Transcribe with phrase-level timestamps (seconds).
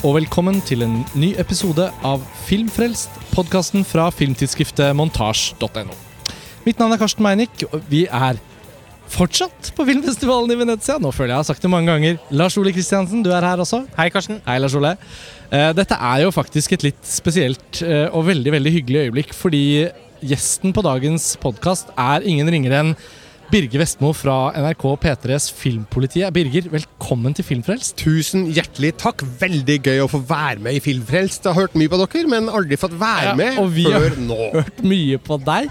[0.00, 5.92] og velkommen til en ny episode av Filmfrelst, podkasten fra filmtidsskriftet montasj.no.
[6.64, 8.38] Mitt navn er Karsten Meinick, og vi er
[9.12, 10.96] fortsatt på filmfestivalen i Venezia.
[11.02, 12.16] Nå føler jeg jeg har sagt det mange ganger.
[12.32, 13.82] Lars Ole Kristiansen, du er her også.
[13.98, 14.40] Hei, Karsten.
[14.46, 14.94] Hei, Lars Ole.
[15.52, 19.64] Eh, Dette er jo faktisk et litt spesielt eh, og veldig veldig hyggelig øyeblikk, fordi
[20.24, 22.94] gjesten på dagens podkast er ingen ringere enn
[23.50, 26.30] Birger Vestmo fra NRK P3s Filmpolitiet.
[26.34, 27.96] Birger, velkommen til Filmfrelst.
[27.98, 29.24] Tusen hjertelig takk.
[29.40, 31.48] Veldig gøy å få være med i Filmfrelst.
[31.48, 33.98] Jeg har hørt mye på dere, men aldri fått være Ja, med og vi har-
[34.06, 34.38] før nå.
[34.60, 35.66] hørt mye på deg.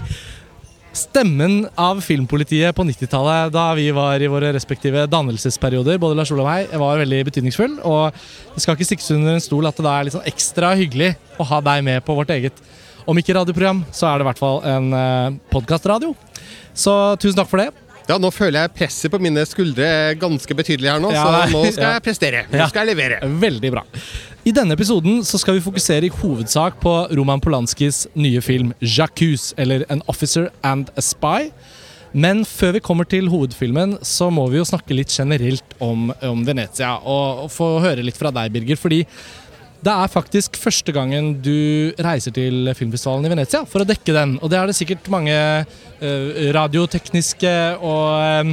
[0.92, 6.42] Stemmen av filmpolitiet på 90-tallet, da vi var i våre respektive dannelsesperioder, både Lars Ole
[6.42, 7.78] og meg, var veldig betydningsfull.
[7.86, 8.12] Og
[8.56, 11.14] det skal ikke stikkes under en stol at det da er litt sånn ekstra hyggelig
[11.40, 12.60] å ha deg med på vårt eget
[13.10, 16.12] Om ikke radioprogram, så er det i hvert fall en uh, podkastradio.
[16.78, 17.72] Så tusen takk for det.
[18.06, 21.50] Ja, Nå føler jeg presset på mine skuldre er ganske betydelig her nå, Ja, så
[21.52, 21.90] nå skal ja.
[21.96, 22.44] jeg prestere.
[22.50, 23.18] Nå skal jeg levere.
[23.42, 23.84] Veldig bra.
[24.46, 29.52] I denne episoden så skal vi fokusere i hovedsak på Roman Polanskis nye film 'Jacques',
[29.58, 31.50] eller 'An Officer and a Spy'.
[32.12, 36.46] Men før vi kommer til hovedfilmen, så må vi jo snakke litt generelt om, om
[36.46, 36.96] Venezia.
[36.98, 38.80] Og, og få høre litt fra deg, Birger.
[38.80, 39.04] Fordi
[39.80, 44.34] det er faktisk første gangen du reiser til filmfestivalen i Venezia for å dekke den.
[44.44, 48.52] Og det er det sikkert mange eh, radiotekniske og eh,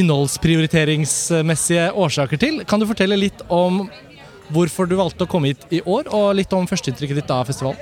[0.00, 2.64] innholdsprioriteringsmessige årsaker til.
[2.66, 3.84] Kan du fortelle litt om
[4.50, 7.78] hvorfor du valgte å komme hit i år, og litt om førsteinntrykket ditt av festivalen?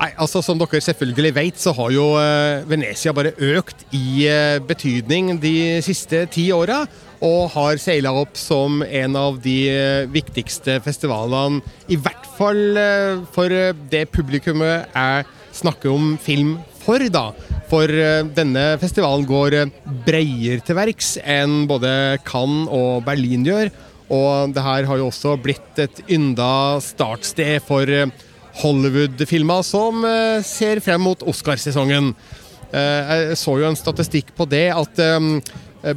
[0.00, 4.28] Nei, altså Som dere selvfølgelig vet, så har jo eh, Venezia bare økt i
[4.68, 6.84] betydning de siste ti åra.
[7.20, 11.60] Og har seila opp som en av de eh, viktigste festivalene,
[11.92, 15.26] i hvert fall eh, for eh, det publikummet jeg
[15.60, 17.26] snakker om film for, da.
[17.68, 17.92] For
[18.34, 19.58] denne festivalen går
[20.06, 21.90] bredere til verks enn både
[22.26, 23.68] Cannes og Berlin gjør.
[24.10, 27.84] Og det her har jo også blitt et ynda startsted for
[28.62, 30.02] Hollywood-filmer som
[30.46, 32.14] ser frem mot Oscarsesongen.
[32.72, 35.04] Jeg så jo en statistikk på det at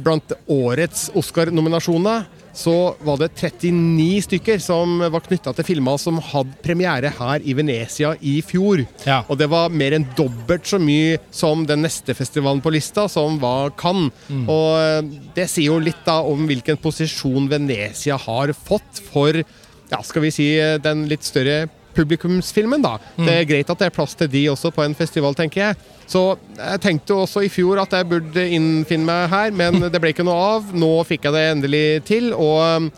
[0.00, 2.24] blant årets Oscar-nominasjoner
[2.54, 7.54] så var det 39 stykker som var knytta til filmer som hadde premiere her i
[7.58, 8.84] Venezia i fjor.
[9.04, 9.22] Ja.
[9.28, 13.40] Og det var mer enn dobbelt så mye som den neste festivalen på lista, som
[13.42, 14.14] var Cannes.
[14.46, 15.00] Og eh,
[15.36, 20.32] det sier jo litt da om hvilken posisjon Venezia har fått for ja, skal vi
[20.34, 21.64] si eh, den litt større
[21.96, 22.98] publikumsfilmen, da.
[23.16, 25.78] Det er greit at det er plass til de også på en festival, tenker jeg.
[26.10, 30.12] Så jeg tenkte også i fjor at jeg burde innfinne meg her, men det ble
[30.12, 30.72] ikke noe av.
[30.76, 32.90] Nå fikk jeg det endelig til, og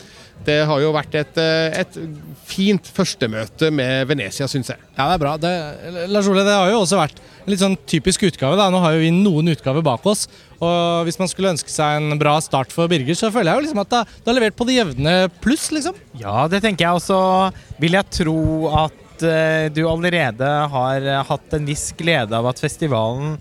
[0.45, 1.97] det har jo vært et, eh, et
[2.47, 4.79] fint førstemøte med Venezia, syns jeg.
[4.95, 5.33] Ja, det er bra.
[5.41, 5.51] Det,
[6.11, 8.55] Lars Ole, det har jo også vært en litt sånn typisk utgave.
[8.55, 8.69] da.
[8.71, 10.27] Nå har jo vi noen utgaver bak oss.
[10.57, 13.65] Og hvis man skulle ønske seg en bra start for Birger, så føler jeg jo
[13.67, 15.99] liksom at det det har levert på det jevne pluss, liksom.
[16.19, 17.19] Ja, det tenker jeg også.
[17.79, 18.39] Vil jeg tro
[18.85, 23.37] at uh, du allerede har eh, hatt en viss glede av at festivalen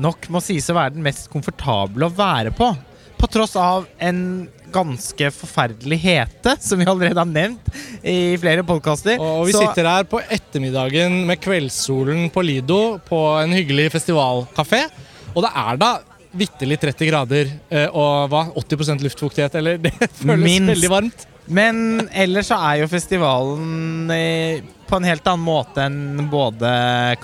[0.00, 2.70] nok må sies å være den mest komfortable å være på.
[3.20, 7.66] På tross av en ganske forferdelig hete, som vi allerede har nevnt
[8.06, 9.20] i flere podkaster.
[9.20, 14.86] Og vi sitter her på ettermiddagen med kveldssolen på Lido på en hyggelig festivalkafé.
[15.34, 15.90] Og det er da
[16.30, 20.72] vitterlig 30 grader eh, og hva, 80% luftfuktighet, eller det føles Minst.
[20.76, 21.26] veldig varmt.
[21.50, 26.70] Men ellers så er jo festivalen eh, på en helt annen måte enn både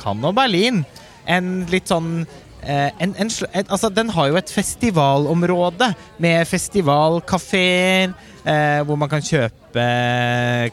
[0.00, 0.82] Cannes og Berlin.
[1.26, 2.26] En litt sånn
[2.62, 5.91] en, en, sl- altså, Den har jo et festivalområde
[6.22, 8.15] med festivalkafeer,
[8.47, 9.84] eh, hvor man kan kjøpe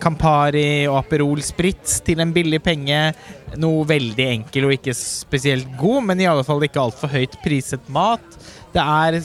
[0.01, 3.11] Campari og Aperol Spritz til en billig penge.
[3.61, 7.85] Noe veldig enkel og ikke spesielt god, men i alle fall ikke altfor høyt priset
[7.93, 8.25] mat.
[8.73, 9.19] Det er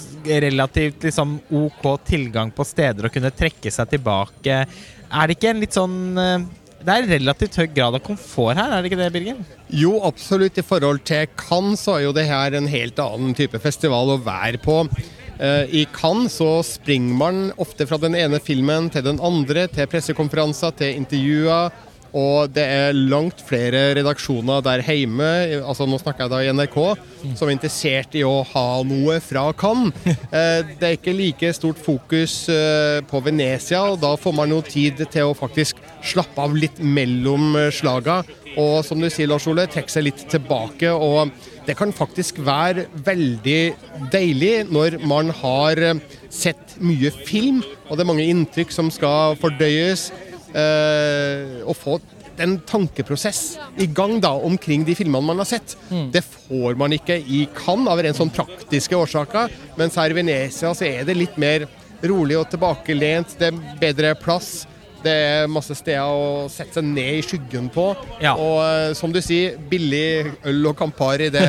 [0.44, 4.58] relativt liksom, ok tilgang på steder å kunne trekke seg tilbake.
[5.08, 6.42] Er det ikke en litt sånn eh,
[6.78, 9.38] Det er relativt høy grad av komfort her, er det ikke det, Birger?
[9.74, 10.60] Jo, absolutt.
[10.60, 14.20] I forhold til Cannes så er jo det her en helt annen type festival å
[14.22, 14.84] være på.
[15.38, 19.90] Eh, I Cannes så springer man ofte fra den ene filmen til den andre, til
[19.90, 21.74] pressekonferanser, til intervjuer.
[22.16, 25.26] Og det er langt flere redaksjoner der hjemme,
[25.60, 26.78] altså nå snakker jeg da i NRK,
[27.36, 29.92] som er interessert i å ha noe fra Cannes.
[30.28, 34.58] Eh, Det er ikke like stort fokus eh, på Venezia, og da får man jo
[34.64, 38.20] tid til å faktisk slappe av litt mellom eh, slaga.
[38.58, 40.90] Og som du sier, Lars Ole, trekke seg litt tilbake.
[40.92, 41.30] Og
[41.68, 43.60] det kan faktisk være veldig
[44.12, 45.80] deilig når man har
[46.32, 50.08] sett mye film, og det er mange inntrykk som skal fordøyes.
[50.54, 51.98] Eh, å få
[52.38, 55.74] en tankeprosess i gang da, omkring de filmene man har sett.
[56.14, 60.70] Det får man ikke i Cannes av rent sånn praktiske årsaker, mens her i Venezia
[60.74, 61.66] så er det litt mer
[62.06, 63.34] rolig og tilbakelent.
[63.40, 64.66] Det er bedre plass.
[65.02, 67.84] Det er masse steder å sette seg ned i skyggen på.
[68.22, 68.32] Ja.
[68.34, 71.44] Og eh, som du sier, billig øl og Campari det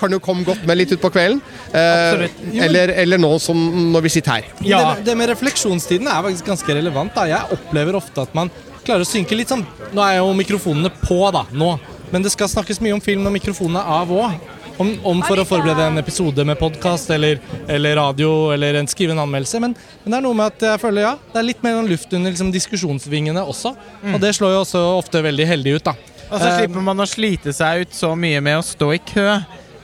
[0.00, 1.42] kan jo komme godt med litt utpå kvelden.
[1.70, 2.26] Eh,
[2.66, 3.58] eller, eller nå som
[3.92, 4.50] når vi sitter her.
[4.66, 4.80] Ja.
[4.96, 7.14] Det, det med refleksjonstiden er faktisk ganske relevant.
[7.14, 7.28] da.
[7.30, 8.50] Jeg opplever ofte at man
[8.84, 11.74] klarer å synke litt sånn Nå er jo mikrofonene på, da, nå.
[12.12, 14.48] Men det skal snakkes mye om film når mikrofonene er av òg.
[14.78, 19.10] Om, om for å forberede en episode med podkast eller, eller radio eller en skrive
[19.10, 19.58] en anmeldelse.
[19.64, 21.90] Men, men det er noe med at jeg føler ja, det er litt mer sånn
[21.90, 23.72] luft under liksom, diskusjonsvingene også.
[24.12, 25.96] Og det slår jo også ofte veldig heldig ut, da.
[26.28, 29.00] Og så Eh, slipper man å slite seg ut så mye med å stå i
[29.02, 29.26] kø.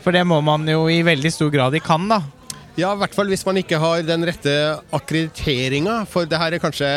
[0.05, 2.20] For det må man jo i veldig stor grad i kan, da.
[2.79, 4.52] Ja, i hvert fall hvis man ikke har den rette
[4.94, 6.05] akkrediteringa.
[6.11, 6.88] For det her er kanskje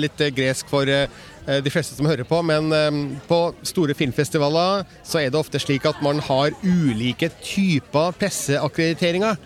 [0.00, 1.08] litt gresk for eh,
[1.64, 2.38] de fleste som hører på.
[2.46, 8.12] Men eh, på store filmfestivaler så er det ofte slik at man har ulike typer
[8.20, 9.36] presseakkrediteringer.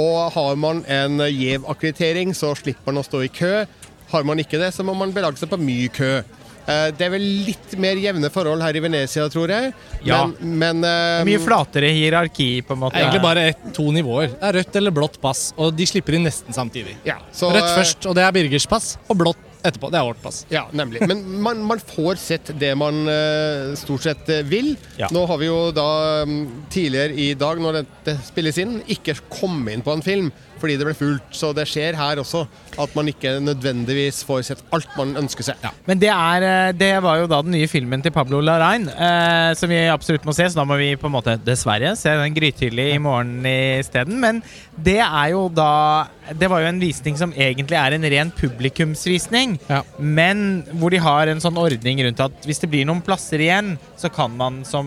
[0.00, 3.64] Og har man en gjev akkreditering, så slipper man å stå i kø.
[4.12, 6.14] Har man ikke det, så må man belage seg på mye kø.
[6.62, 9.72] Eh, Det er vel litt mer jevne forhold her i Venezia, tror jeg.
[10.06, 10.22] Ja.
[10.40, 13.00] Men, men eh, Mye flatere hierarki, på en måte.
[13.02, 14.30] Egentlig bare et, to nivåer.
[14.32, 16.96] Det er rødt eller blått pass, og de slipper inn nesten samtidig.
[17.08, 19.90] ja, så, Rødt eh, først, og det er Birgers pass, og blått etterpå.
[19.92, 20.42] Det er vårt pass.
[20.52, 21.02] Ja, nemlig.
[21.08, 24.74] Men man, man får sett det man uh, stort sett eh, vil.
[25.00, 25.10] Ja.
[25.14, 25.88] Nå har vi jo da
[26.28, 26.42] mm,
[26.72, 30.32] tidligere i dag, når dette spilles inn, ikke kommet inn på en film
[30.62, 31.28] fordi det ble fullt.
[31.34, 32.44] Så det skjer her også
[32.80, 35.66] at man ikke nødvendigvis får sett alt man ønsker seg.
[35.88, 39.52] Men det, er, eh, det var jo da den nye filmen til Pablo Larrain, eh,
[39.58, 40.48] som vi absolutt må se.
[40.48, 44.20] Så da må vi på en måte dessverre se den grytidlig i morgen isteden.
[44.22, 44.42] Men
[44.76, 49.56] det er jo da Det var jo en visning som egentlig er en ren publikumsvisning.
[49.68, 49.82] Ja.
[49.98, 53.74] Men hvor de har en sånn ordning rundt at hvis det blir noen plasser igjen,
[53.98, 54.86] så kan man som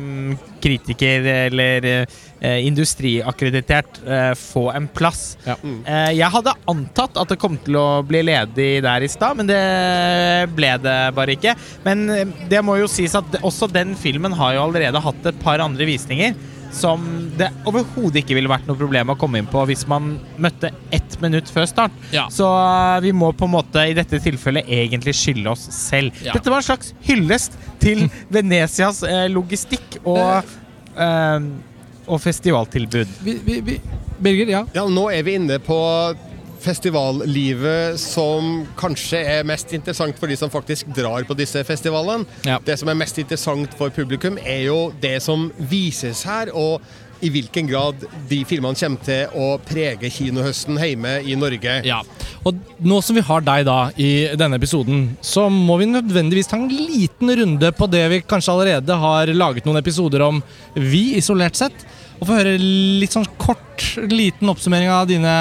[0.64, 1.86] kritiker eller
[2.40, 5.38] eh, industriakkreditert eh, få en plass.
[5.46, 5.58] Ja.
[5.66, 9.50] Eh, jeg hadde antatt at det kom til å bli ledig der i stad, men
[9.50, 9.62] det
[10.56, 11.56] ble det bare ikke.
[11.86, 15.42] Men eh, det må jo sies at også den filmen har jo allerede hatt et
[15.44, 16.36] par andre visninger.
[16.76, 17.06] Som
[17.40, 21.14] det overhodet ikke ville vært noe problem å komme inn på hvis man møtte ett
[21.24, 21.94] minutt før start.
[22.12, 22.26] Ja.
[22.34, 26.16] Så eh, vi må på en måte i dette tilfellet egentlig skylde oss selv.
[26.26, 26.36] Ja.
[26.36, 30.58] Dette var en slags hyllest til Venetias eh, logistikk og,
[31.00, 31.48] eh,
[32.06, 33.16] og festivaltilbud.
[33.24, 33.80] Vi, vi, vi,
[34.18, 34.64] Birger, ja.
[34.76, 35.78] Ja, nå er vi inne på
[36.66, 42.26] festivallivet som kanskje er mest interessant for de som faktisk drar på disse festivalene.
[42.48, 42.58] Ja.
[42.64, 46.82] Det som er mest interessant for publikum, er jo det som vises her, og
[47.24, 51.78] i hvilken grad de filmene kommer til å prege kinohøsten hjemme i Norge.
[51.88, 52.02] Ja,
[52.46, 56.60] og nå som vi har deg da i denne episoden, så må vi nødvendigvis ta
[56.60, 60.44] en liten runde på det vi kanskje allerede har laget noen episoder om,
[60.76, 61.88] vi isolert sett.
[62.20, 65.36] Og få høre litt sånn kort, liten oppsummering av dine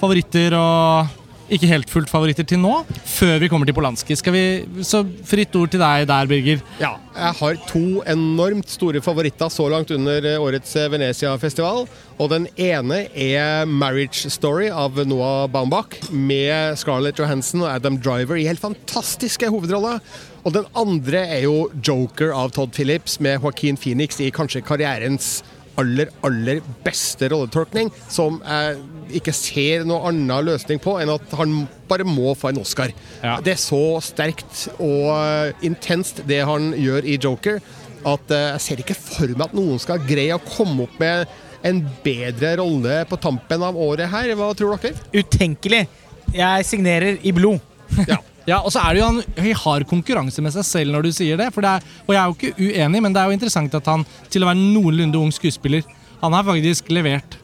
[0.00, 1.20] favoritter og
[1.52, 2.72] ikke helt fullt favoritter til nå,
[3.04, 4.16] før vi kommer til Polanski.
[4.16, 4.44] Skal vi,
[4.86, 6.62] så fritt ord til deg der, Birger.
[6.80, 11.84] Ja, jeg har to enormt store favoritter så langt under årets Venezia-festival.
[12.16, 18.36] Og den ene er 'Marriage Story' av Noah Baumbach, med Scarlett Johansson og Adam Driver
[18.36, 20.00] i helt fantastiske hovedroller.
[20.44, 25.42] Og den andre er jo 'Joker' av Todd Phillips, med Joaquin Phoenix i kanskje karrierens
[25.80, 31.64] aller, aller beste rolletolkning, som jeg ikke ser noen annen løsning på enn at han
[31.90, 32.92] bare må få en Oscar.
[33.22, 33.38] Ja.
[33.44, 37.60] Det er så sterkt og eh, intenst det han gjør i Joker,
[38.04, 41.26] at eh, jeg ser ikke for meg at noen skal greie å komme opp med
[41.64, 44.34] en bedre rolle på tampen av året her.
[44.36, 45.00] Hva tror dere?
[45.16, 45.86] Utenkelig.
[46.34, 47.62] Jeg signerer i blod.
[48.08, 48.20] Ja.
[48.48, 51.40] Ja, og så er det jo Han har konkurranse med seg selv når du sier
[51.40, 51.50] det.
[51.54, 53.92] For det er, og jeg er jo ikke uenig, men det er jo interessant at
[53.92, 55.84] han til å være noenlunde ung skuespiller
[56.22, 57.38] Han har faktisk levert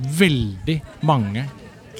[0.00, 1.44] veldig mange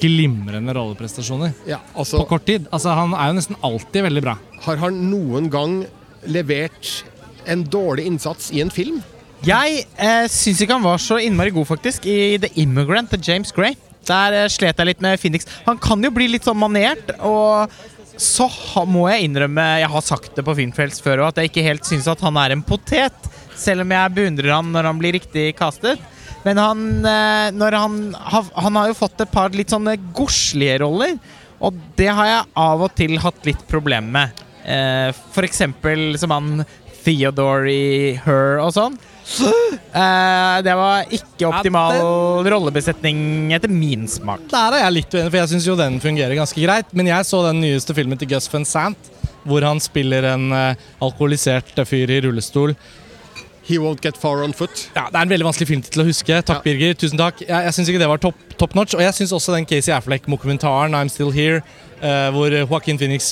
[0.01, 2.65] glimrende rolleprestasjoner ja, på altså, kort tid.
[2.73, 4.37] Altså Han er jo nesten alltid veldig bra.
[4.65, 5.81] har han noen gang
[6.25, 7.03] levert
[7.49, 9.01] en dårlig innsats i en film?
[9.45, 13.53] Jeg eh, syns ikke han var så innmari god, faktisk, i The Immigrant til James
[13.53, 13.73] Gray.
[14.05, 15.47] Der eh, slet jeg litt med Phoenix.
[15.65, 17.73] Han kan jo bli litt sånn manert, og
[18.21, 18.45] så
[18.85, 21.87] må jeg innrømme Jeg har sagt det på Filmfrelst før òg, at jeg ikke helt
[21.87, 23.29] syns at han er en potet.
[23.57, 26.01] Selv om jeg beundrer han når han blir riktig castet.
[26.45, 31.17] Men han, eh, han, han har jo fått et par litt sånne godslige roller,
[31.61, 34.45] og det har jeg av og til hatt litt problemer med.
[34.65, 36.63] Eh, for eksempel som han
[37.01, 38.97] Theodore i Her og sånn.
[39.91, 41.99] Eh, det var ikke optimal
[42.51, 44.43] rollebesetning etter min smak.
[44.51, 46.89] Der er jeg litt uenig, for jeg syns jo den fungerer ganske greit.
[46.95, 49.11] Men jeg så den nyeste filmen til Gus Van Sant,
[49.47, 52.75] hvor han spiller en uh, alkoholisert fyr i rullestol.
[53.67, 54.87] He won't get far on foot.
[54.95, 56.41] Ja, Det er en veldig vanskelig film til å huske.
[56.41, 56.65] Takk, Ja.
[56.65, 56.97] Birger.
[56.97, 57.43] Tusen takk.
[57.45, 58.95] Jeg, jeg syns ikke det var top, top notch.
[58.97, 61.61] Og jeg syns også den Casey Affleck-dokumentaren I'm Still Here,
[62.01, 63.31] uh, hvor Joaquin Phoenix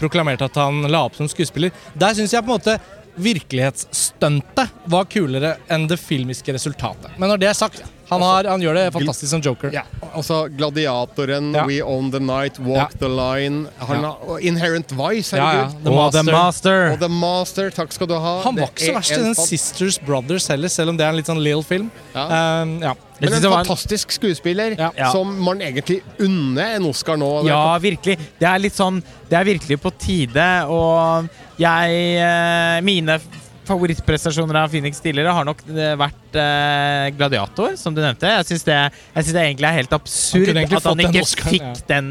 [0.00, 2.78] proklamerte at han la opp som skuespiller, der syns jeg på en måte
[3.16, 7.14] virkelighetsstuntet var kulere enn det filmiske resultatet.
[7.16, 9.72] Men når det er sagt, han, har, han gjør det fantastisk som joker.
[9.74, 9.82] Ja,
[10.14, 11.64] altså Gladiatoren, Ja.
[11.66, 12.98] We Own The Night, Walk Ja.
[13.00, 14.16] The Line han Ja.
[14.28, 15.64] har, Inherent Vice, Ja, ja.
[15.64, 15.84] herregud.
[15.84, 16.32] The Og The Master.
[16.32, 16.92] Master.
[16.92, 18.42] Og The Master, takk skal du ha.
[18.42, 21.08] Han var ikke så er verst i den Sisters Brothers heller, selv om det er
[21.10, 21.90] en litt sånn little film.
[22.14, 22.62] Ja.
[22.62, 22.94] Um, ja.
[23.18, 24.90] Men en fantastisk skuespiller Ja.
[24.96, 25.10] Ja.
[25.10, 27.46] som man egentlig unner en Oscar nå.
[27.48, 28.18] Ja, virkelig.
[28.38, 33.18] Det er litt sånn Det er virkelig på tide, og jeg eh, Mine
[33.66, 38.30] favorittprestasjoner av Phoenix tidligere har nok eh, vært eh, Gladiator, som du nevnte.
[38.38, 38.78] Jeg syns det,
[39.16, 41.74] det egentlig er helt absurd Han at han ikke Oscaren, fikk ja.
[41.90, 42.10] den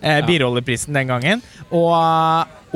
[0.00, 1.44] eh, birolleprisen den gangen.
[1.70, 1.92] Og,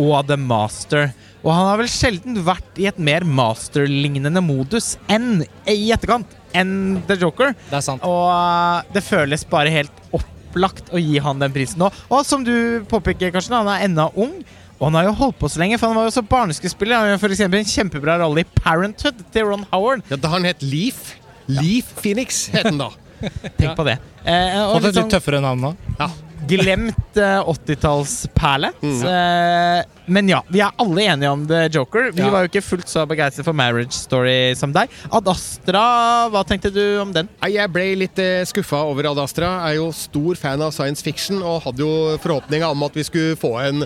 [0.01, 1.11] og The Master.
[1.41, 7.01] Og han har vel sjelden vært i et mer master-lignende modus enn i etterkant enn
[7.09, 7.55] The Joker.
[7.71, 8.05] Det sant.
[8.05, 11.89] Og uh, det føles bare helt opplagt å gi han den prisen nå.
[12.11, 14.35] Og som du påpeker, Karsten, han er ennå ung.
[14.81, 16.97] Og han har jo holdt på så lenge, for han var jo også barneskuespiller.
[17.03, 20.01] Han har for eksempel en kjempebra rolle i Parenthood til Ron Howard.
[20.09, 21.15] Ja, da han het Leaf.
[21.53, 22.89] Leaf Phoenix het han da.
[23.61, 23.99] Tenk på det.
[24.25, 25.75] Eh, og Fått et litt sånn tøffere navn nå.
[26.01, 26.09] Ja.
[26.49, 28.71] glemt eh, 80-tallsperle.
[28.81, 29.03] Mm.
[29.07, 32.09] Eh, men ja, vi er alle enige om The Joker.
[32.17, 32.31] Vi Ja.
[32.33, 34.89] var jo ikke fullt så begeistret for Marriage Story som deg.
[35.13, 35.85] Ad Astra,
[36.33, 37.29] hva tenkte du om den?
[37.45, 39.53] Jeg ble litt eh, skuffa over Ad Astra.
[39.69, 43.05] Jeg er jo stor fan av science fiction og hadde jo forhåpninger om at vi
[43.07, 43.85] skulle få en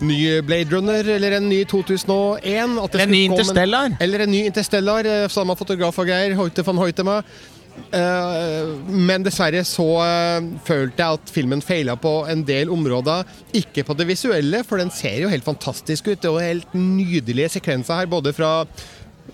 [0.00, 2.78] ny Blade Runner eller en ny 2001.
[2.82, 3.96] At det Eller en ny Interstellar?
[4.00, 5.04] eller en ny Interstellar.
[5.06, 6.34] eh, Samme fotograf og greier.
[6.36, 7.22] Hoite van Hoitema.
[7.92, 13.26] Uh, men dessverre så uh, følte jeg at filmen feila på en del områder.
[13.52, 16.16] Ikke på det visuelle, for den ser jo helt fantastisk ut.
[16.22, 18.64] Det er jo helt nydelige sekvenser her, både fra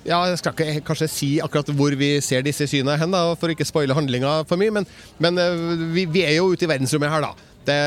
[0.03, 3.53] ja, Jeg skal ikke kanskje si akkurat hvor vi ser disse synene hen, da, for
[3.53, 4.89] ikke spoile handlinga for mye, men,
[5.23, 5.39] men
[5.95, 7.52] vi, vi er jo ute i verdensrommet her, da.
[7.67, 7.79] Det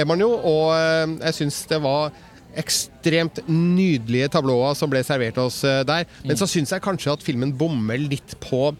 [0.00, 2.14] er man jo, og eh, jeg syns det var
[2.58, 6.08] ekstremt nydelige tablåer som ble servert oss eh, der.
[6.24, 8.72] Men så syns jeg kanskje at filmen bommer litt på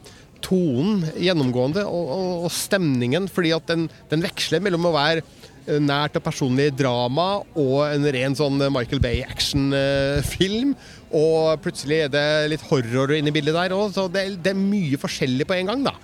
[0.44, 5.24] tonen gjennomgående, og, og, og stemningen, fordi at den, den veksler mellom å være
[5.66, 10.76] eh, nært og personlig drama og en ren sånn Michael Bay-actionfilm.
[11.18, 14.62] Og plutselig er det litt horror inne i bildet der òg, så det, det er
[14.62, 15.94] mye forskjellig på en gang, da.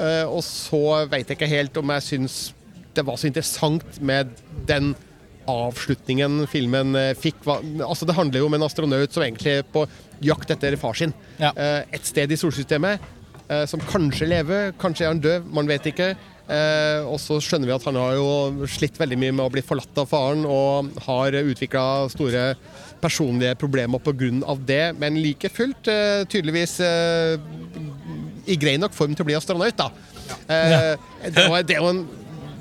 [0.00, 2.40] Eh, og så veit jeg ikke helt om jeg syns
[2.94, 4.34] det var så interessant med
[4.68, 4.94] den
[5.50, 7.42] avslutningen filmen eh, fikk.
[7.46, 9.86] Altså, det handler jo om en astronaut som egentlig er på
[10.22, 11.14] jakt etter far sin.
[11.40, 11.52] Ja.
[11.54, 13.00] Eh, et sted i solsystemet,
[13.48, 16.12] eh, som kanskje lever, kanskje er han død, man vet ikke.
[16.50, 19.64] Eh, og så skjønner vi at han har jo slitt veldig mye med å bli
[19.64, 22.46] forlatt av faren, og har utvikla store
[23.00, 24.54] personlige problemer pga.
[24.66, 25.88] det, men like fullt
[26.28, 26.80] tydeligvis
[28.50, 29.88] i grei nok form til å bli astronaut, da.
[30.50, 30.96] Eh,
[31.30, 32.04] det, var, det er jo en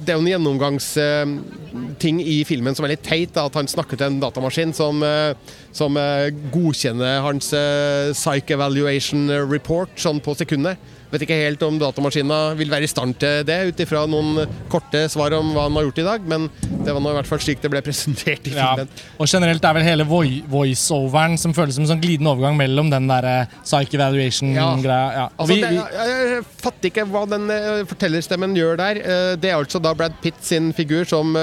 [0.10, 3.36] det er jo en gjennomgangsting i filmen som er litt teit.
[3.38, 5.38] At han snakker til en datamaskin som, eh,
[5.76, 10.82] som eh, godkjenner hans eh, psych evaluation report sånn på sekundet.
[11.10, 15.08] Vet ikke helt om datamaskina vil være i stand til det, ut ifra noen korte
[15.10, 16.44] svar om hva han har gjort i dag, men
[16.86, 18.76] det var nå i hvert fall slik det ble presentert i Ja.
[19.18, 22.92] Og generelt er vel hele voi- voiceoveren som føles som en sånn glidende overgang mellom
[22.94, 25.08] den der eh, psych evaluation-greia.
[25.18, 25.26] Ja.
[25.38, 29.02] Altså, Vi- vi- jeg, jeg fatter ikke hva den eh, fortellerstemmen gjør der.
[29.02, 31.34] Eh, det er altså da Brad Pitt sin figur som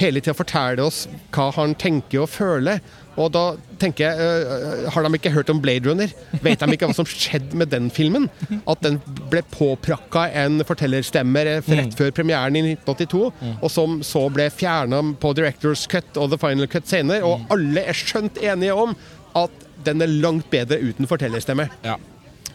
[0.00, 1.04] hele tida forteller oss
[1.34, 2.80] hva han tenker og føler.
[3.20, 3.42] Og da
[3.82, 6.08] tenker jeg, uh, Har de ikke hørt om Blade Runner?
[6.44, 8.28] Vet de ikke hva som skjedde med den filmen?
[8.70, 11.90] At den ble påprakka en fortellerstemme rett Mm.
[11.98, 16.66] før premieren i 1982, og som så ble fjerna på Directors Cut og The Final
[16.70, 17.22] Cut senere.
[17.26, 17.46] Og Mm.
[17.50, 18.96] alle er skjønt enige om
[19.36, 19.50] at
[19.84, 21.68] den er langt bedre uten fortellerstemme.
[21.84, 21.96] Ja.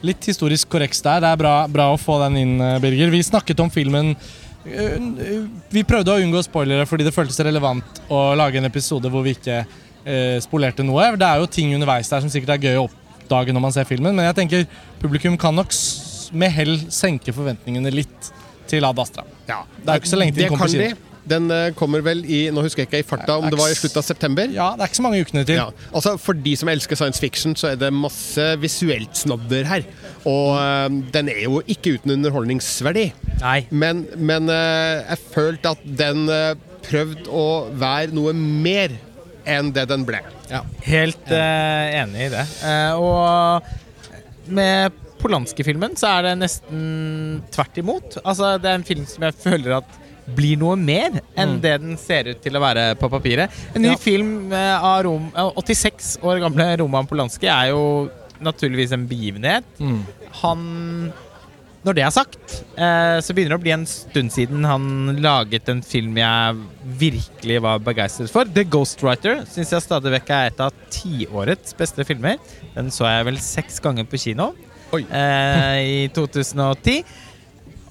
[0.04, 1.20] Litt historisk korreks der.
[1.22, 3.10] Det er bra, bra å få den inn, eh, Birger.
[3.10, 4.16] Vi snakket om filmen
[4.66, 9.36] Vi prøvde å unngå spoilere fordi det føltes relevant å lage en episode hvor vi
[9.38, 11.12] ikke eh, spolerte noe.
[11.20, 13.88] Det er jo ting underveis der som sikkert er gøy å oppdage når man ser
[13.90, 14.66] filmen, men jeg tenker
[15.02, 15.74] publikum kan nok
[16.36, 18.32] med hell senke forventningene litt
[18.70, 19.26] til Ad Astra.
[19.48, 21.12] Ja, Det er jo ikke så lenge til den kommer på de.
[21.26, 23.78] Den eh, kommer vel i Nå husker jeg ikke i farta om det var i
[23.78, 24.52] slutten av september.
[24.54, 25.58] Ja, det er ikke så mange ukene til.
[25.58, 29.88] Ja, altså For de som elsker science fiction, så er det masse visuelt snadder her.
[30.26, 33.08] Og eh, den er jo ikke uten underholdningsverdi.
[33.42, 33.60] Nei.
[33.70, 36.54] Men, men eh, jeg følte at den uh,
[36.86, 37.46] prøvde å
[37.78, 38.94] være noe mer
[39.46, 40.22] enn det den ble.
[40.86, 42.46] Helt uh, enig i det.
[42.66, 46.82] Uh, og med Polanski-filmen så er det nesten
[47.54, 48.18] tvert imot.
[48.24, 50.02] Altså, det er en film som jeg føler at
[50.36, 53.54] blir noe mer enn det den ser ut til å være på papiret.
[53.78, 53.98] En ny Ja.
[54.02, 58.10] film eh, av Rom, eh, 86 år gamle Roman Polanski er jo
[58.44, 59.64] naturligvis en begivenhet.
[59.80, 60.02] Mm.
[60.42, 60.66] Han
[61.86, 65.70] Når det er sagt, eh, så begynner det å bli en stund siden han laget
[65.70, 66.56] en film jeg
[66.98, 68.50] virkelig var begeistret for.
[68.50, 72.42] The Ghostwriter syns jeg stadig vekk er et av tiårets beste filmer.
[72.74, 74.56] Den så jeg vel seks ganger på kino
[74.98, 77.04] eh, i 2010.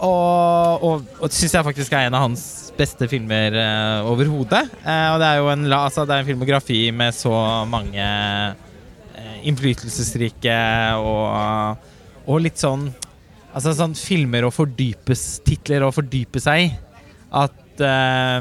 [0.04, 2.42] Og, og, og syns jeg faktisk er en av hans
[2.74, 4.64] beste filmer eh, overhodet.
[4.82, 7.30] Eh, og det er jo en, altså, det er en filmografi med så
[7.70, 8.02] mange
[9.50, 10.58] innflytelsesrike
[11.00, 11.88] og,
[12.26, 12.88] og litt sånn
[13.54, 16.70] Altså sånn filmer å fordypes Titler å fordype seg i.
[17.30, 18.40] At uh,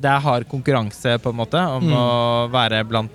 [0.00, 1.92] det er hard konkurranse, på en måte, om Mm.
[1.92, 2.06] å
[2.54, 3.12] være blant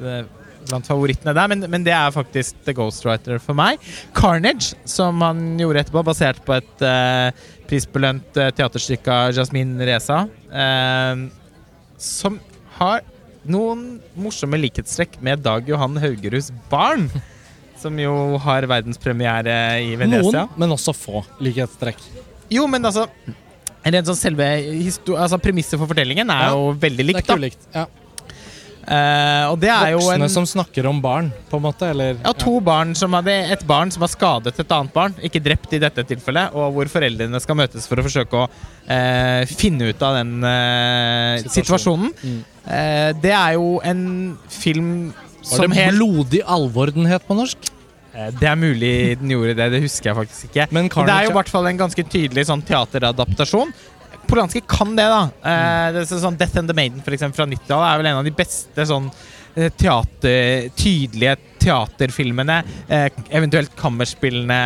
[0.00, 0.22] uh,
[0.62, 3.82] Blant favorittene der, men, men det er faktisk The Ghostwriter for meg.
[4.14, 7.34] Carnage, som han gjorde etterpå, basert på et uh,
[7.68, 10.20] prisbelønt uh, teaterstykke av Jasmin Reza.
[10.54, 11.26] uh,
[11.98, 12.38] som
[12.78, 13.02] har
[13.48, 17.08] noen morsomme likhetstrekk med Dag Johan Haugeruds barn.
[17.82, 20.44] Som jo har verdenspremiere i Venezia.
[20.46, 21.98] Noen, men også få likhetstrekk.
[22.52, 23.08] Jo, men altså
[23.82, 24.46] Rent sånn selve
[25.18, 27.26] altså Premisset for fortellingen er Ja, jo veldig Det er likt.
[27.26, 27.64] da ulikt.
[27.74, 27.86] Ja.
[28.82, 31.86] Eh, og det er jo Voksne en som snakker om barn, på en måte.
[31.92, 35.42] Eller, ja, to barn som hadde Et barn som har skadet et annet barn, ikke
[35.44, 38.48] drept i dette tilfellet, og hvor foreldrene skal møtes for å forsøke å
[38.90, 42.10] eh, finne ut av den eh, Situasjonen.
[42.10, 42.16] situasjonen.
[42.22, 42.40] Mm.
[42.66, 44.02] Eh, det er jo en
[44.50, 47.70] film Var som det helt Blodig alvor den het på norsk?
[48.14, 50.66] Eh, Det er mulig den gjorde det, det husker jeg faktisk ikke.
[50.74, 53.70] Men Men det er jo i hvert fall en ganske tydelig sånn teateradaptasjon.
[54.32, 55.24] Polanski kan det, da.
[55.44, 58.28] Eh, det sånn Death and the Maiden for eksempel, fra 90-tallet er vel en av
[58.28, 64.58] de beste sånn eh, teater, tydelige teaterfilmene, eh, eventuelt kammerspillene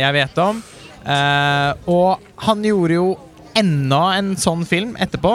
[0.00, 0.64] jeg vet om.
[1.04, 3.06] Eh, og han gjorde jo
[3.60, 5.34] enda en sånn film etterpå,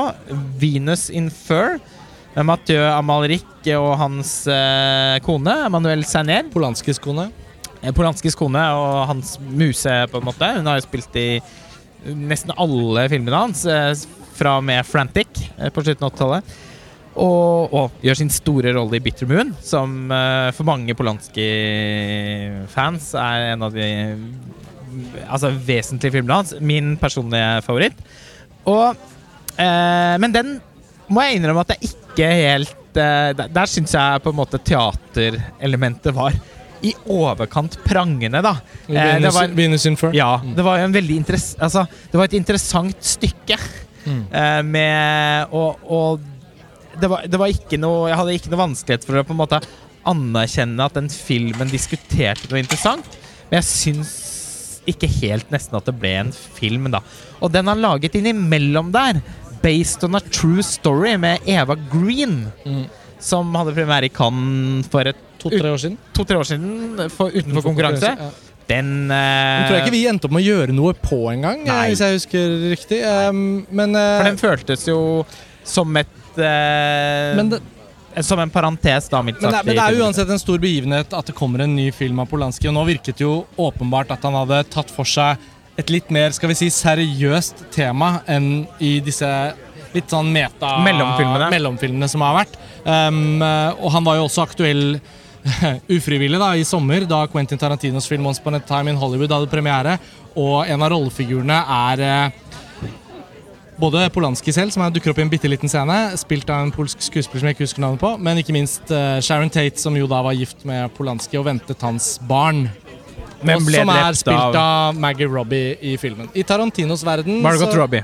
[0.57, 1.77] 'Venus in Fur',
[2.33, 4.33] med Mathieu Amalric og hans
[5.25, 7.29] kone, Manuel Sainer, Polanskis kone.
[7.95, 10.55] Polanskis kone og hans muse, på en måte.
[10.57, 11.29] Hun har jo spilt i
[12.05, 13.93] nesten alle filmene hans, eh,
[14.37, 16.43] fra og med 'Frantic' eh, på slutten av 80-tallet.
[17.19, 23.53] Og, og gjør sin store rolle i 'Bitter Moon', som uh, for mange Polanski-fans er
[23.53, 24.15] en av de
[25.27, 26.53] altså, vesentlige filmene hans.
[26.61, 27.97] Min personlige favoritt.
[28.69, 28.95] Og,
[29.57, 30.61] uh, men den
[31.09, 34.57] må jeg innrømme at jeg ikke helt uh, Der, der syns jeg på en måte
[34.61, 36.33] teaterelementet var
[36.85, 38.55] i overkant prangende, da.
[38.87, 39.51] Eh, det var,
[40.15, 41.19] ja, det var en veldig
[41.59, 43.57] altså, Det var et interessant stykke.
[44.05, 44.21] Mm.
[44.31, 46.21] eh, med Og, og
[47.01, 49.41] det, var, det var ikke noe Jeg hadde ikke noe vanskelighet for å på en
[49.41, 49.59] måte
[50.07, 53.05] anerkjenne at den filmen diskuterte noe interessant.
[53.49, 54.13] Men jeg syns
[54.89, 57.01] ikke helt nesten at det ble en film, da.
[57.43, 59.19] Og den han laget innimellom der,
[59.61, 62.85] based on a true story, med Eva Green, Mm.
[63.19, 65.97] som hadde premiere i Cannes for et To-tre år siden.
[66.15, 68.13] to-tre år siden, for, utenfor konkurranse.
[68.19, 68.29] Ja.
[68.69, 69.65] Den uh...
[69.65, 71.89] tror jeg ikke vi endte opp med å gjøre noe på engang, eh, Nei.
[71.89, 73.01] hvis jeg husker riktig.
[73.01, 74.19] Um, men uh...
[74.19, 74.99] For den føltes jo
[75.65, 77.37] som et uh...
[77.39, 77.61] men, det,
[78.25, 81.15] Som en parentes, da, Mitt men, det, men det er jo uansett en stor begivenhet
[81.17, 84.27] at det kommer en ny film av Polanski, og nå virket det jo åpenbart at
[84.27, 85.39] han hadde tatt for seg
[85.79, 89.29] et litt mer skal vi si, seriøst tema enn i disse
[89.93, 91.47] litt sånn meta Mellomfilmene.
[91.49, 92.57] mellomfilmene som har vært.
[92.83, 94.99] Um, og han var jo også aktuell
[95.97, 99.51] ufrivillig da, i sommer, da Quentin Tarantinos film 'Once Upon a Time in Hollywood' hadde
[99.51, 99.97] premiere.
[100.35, 102.31] Og en av rollefigurene er eh,
[103.79, 107.01] både Polanski selv, som dukker opp i en bitte liten scene, spilt av en polsk
[107.01, 110.07] skuespiller som jeg ikke husker navnet på, men ikke minst eh, Sharon Tate, som jo
[110.09, 112.67] da var gift med Polanski og ventet hans barn.
[113.39, 116.27] Men og ble som er spilt av Maggie Robbie i filmen.
[116.35, 118.03] I Tarantinos verden Margot så, Robbie.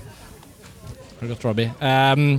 [1.20, 1.72] Margot Robbie.
[1.84, 2.38] Ehm,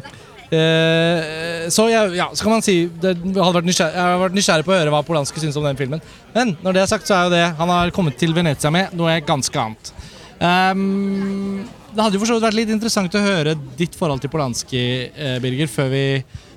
[0.55, 4.79] eh, så jeg, ja, så kan man si det, jeg, har vært nysgjerrig på å
[4.79, 6.03] høre hva Polanski syns om den filmen.
[6.37, 8.95] Men når det er sagt, så er jo det han har kommet til Venezia med,
[8.99, 9.93] noe ganske annet.
[10.37, 11.65] Um,
[11.97, 14.83] det hadde jo for så vidt vært litt interessant å høre ditt forhold til Polanski,
[15.09, 16.03] eh, Birger, før vi,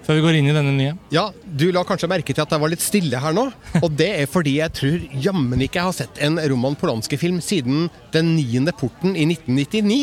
[0.03, 0.95] før vi går inn i denne nye.
[1.15, 3.45] Ja, du la kanskje merke til at jeg var litt stille her nå.
[3.79, 7.87] Og det er fordi jeg tror jammen ikke jeg har sett en Roman Polanski-film siden
[8.11, 10.01] Den niende porten i 1999.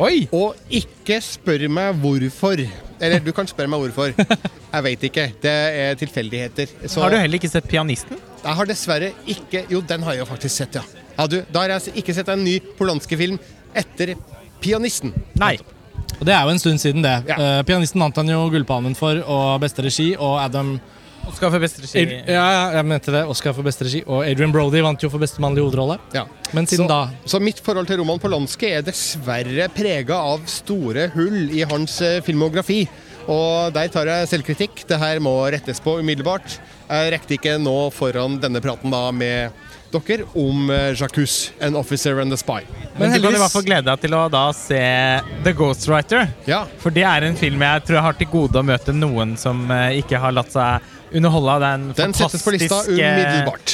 [0.00, 0.14] Oi!
[0.32, 2.64] Og ikke spør meg hvorfor.
[3.00, 4.12] Eller du kan spørre meg hvorfor.
[4.70, 5.30] Jeg veit ikke.
[5.42, 5.52] Det
[5.84, 6.74] er tilfeldigheter.
[6.86, 8.20] Så Har du heller ikke sett Pianisten?
[8.40, 10.84] jeg har dessverre ikke Jo, den har jeg jo faktisk sett, ja.
[11.18, 13.36] ja du, da har jeg ikke sett en ny polanske film
[13.76, 14.14] etter
[14.60, 15.12] Pianisten.
[15.40, 15.56] Nei.
[16.18, 17.14] Og det er jo en stund siden, det.
[17.30, 17.36] Ja.
[17.38, 20.74] Uh, pianisten vant han jo Gullpalmen for, og beste regi, og Adam
[21.28, 22.00] Oscar for beste regi.
[22.00, 23.22] Ad, ja, ja, jeg mente det.
[23.28, 24.02] Oscar for beste regi.
[24.06, 25.98] Og Adrian Brody vant jo for beste mannlige hovedrolle.
[26.16, 26.26] Ja.
[26.56, 31.10] Men siden Så, da så mitt forhold til Roman Polanski er dessverre prega av store
[31.14, 32.82] hull i hans eh, filmografi.
[33.30, 34.84] Og der tar jeg selvkritikk.
[34.88, 36.58] Det her må rettes på umiddelbart.
[36.90, 42.20] Jeg rekte ikke nå foran denne praten da med dere om eh, Jacques, An Officer
[42.20, 42.62] and a Spy.
[42.98, 44.80] Men, du kan i hvert fall glede deg til å da se
[45.44, 46.28] The Ghostwriter.
[46.46, 49.36] Ja, For det er en film jeg tror jeg har til gode å møte noen
[49.40, 52.68] som eh, ikke har latt seg underholde av den, fantastiske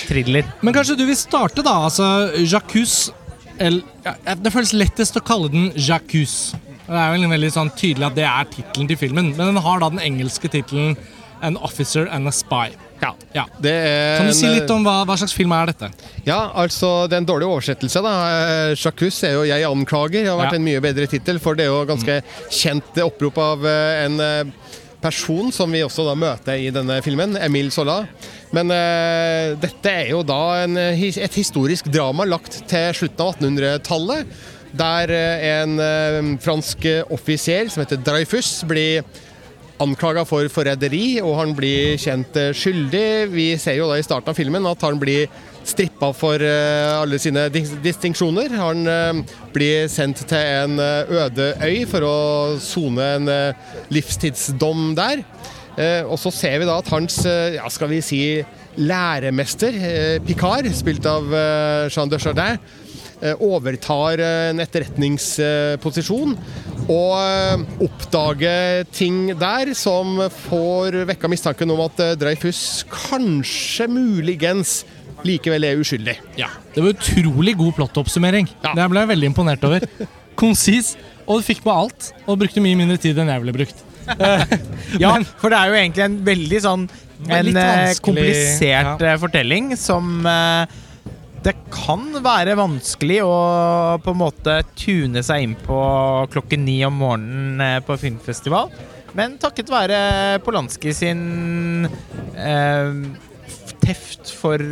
[0.07, 0.45] thriller.
[0.63, 1.75] Men kanskje du vil starte, da?
[1.89, 2.07] Altså,
[2.45, 3.11] Jacques
[3.59, 6.55] el, ja, Det føles lettest å kalle den Jacques.
[6.87, 9.81] Det er vel veldig sånn tydelig at det er tittelen til filmen, men den har
[9.83, 10.97] da den engelske tittelen
[11.45, 12.71] An Officer and a Spy.
[13.03, 13.11] ja.
[13.35, 13.45] Ja.
[13.61, 15.91] Det er Kan du si litt om hva, hva slags film er dette?
[16.25, 18.01] Ja, altså det er en dårlig oversettelse.
[18.03, 18.15] da.
[18.71, 20.25] Eh, Jacques er jo 'Jeg anklager'.
[20.25, 20.57] Det har vært Ja.
[20.57, 24.45] en mye bedre tittel, for det er jo ganske kjent opprop av eh, en eh,
[25.03, 28.03] person som vi også da møter i denne filmen, Emil Sola.
[28.55, 34.37] Men eh, dette er jo da en, et historisk drama lagt til slutten av 1800-tallet.
[34.77, 39.07] Der eh, en eh, fransk offiser som heter Dreyfus blir
[39.83, 43.09] anklaga for forræderi, og han blir kjent skyldig.
[43.35, 45.29] Vi ser jo da i starten av filmen at han blir
[45.67, 48.55] strippa for eh, alle sine dis distinksjoner.
[48.61, 52.17] Han eh, blir sendt til en eh, øde øy for å
[52.63, 53.31] sone en
[53.93, 55.25] livstidsdom der.
[56.09, 57.19] Og så ser vi da at hans,
[57.53, 58.21] ja, skal vi si,
[58.81, 59.75] læremester,
[60.25, 61.29] Picard, spilt av
[61.93, 62.57] Jean de Chardin,
[63.45, 66.33] overtar en etterretningsposisjon
[66.89, 70.17] og oppdager ting der som
[70.49, 74.79] får vekka mistanken om at Dreyfus kanskje muligens
[75.25, 76.17] likevel er uskyldig.
[76.39, 76.49] Ja.
[76.75, 78.49] Det var utrolig god plottoppsummering.
[78.63, 78.75] Ja.
[78.77, 79.87] Det ble jeg veldig imponert over.
[80.41, 82.11] Konsis, og du fikk med alt.
[82.29, 83.85] Og brukte mye mindre tid enn jeg ville brukt.
[85.03, 86.83] Ja, Men- for det er jo egentlig en veldig sånn
[87.27, 89.15] En eh, komplisert ja.
[89.15, 90.69] eh, fortelling som eh,
[91.43, 93.33] Det kan være vanskelig å
[94.05, 95.81] på en måte tune seg inn på
[96.31, 98.71] klokken ni om morgenen eh, på filmfestival.
[99.19, 99.99] Men takket være
[100.47, 101.89] Polanski sin
[102.37, 102.93] eh,
[103.83, 104.63] teft for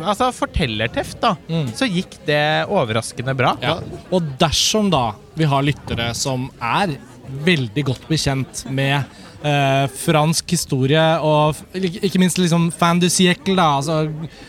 [0.00, 1.34] Altså fortellerteft, da.
[1.50, 1.70] Mm.
[1.76, 3.54] Så gikk det overraskende bra.
[3.62, 3.78] Ja.
[4.10, 6.96] Og dersom da vi har lyttere som er
[7.46, 8.96] veldig godt bekjent med
[9.46, 14.02] eh, fransk historie og ikke minst liksom fan du siècle, da, altså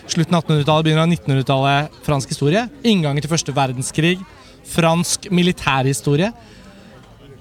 [0.10, 4.16] slutten av 1800-tallet, begynner av 1900-tallet, fransk historie, inngangen til første verdenskrig,
[4.72, 6.32] fransk militærhistorie.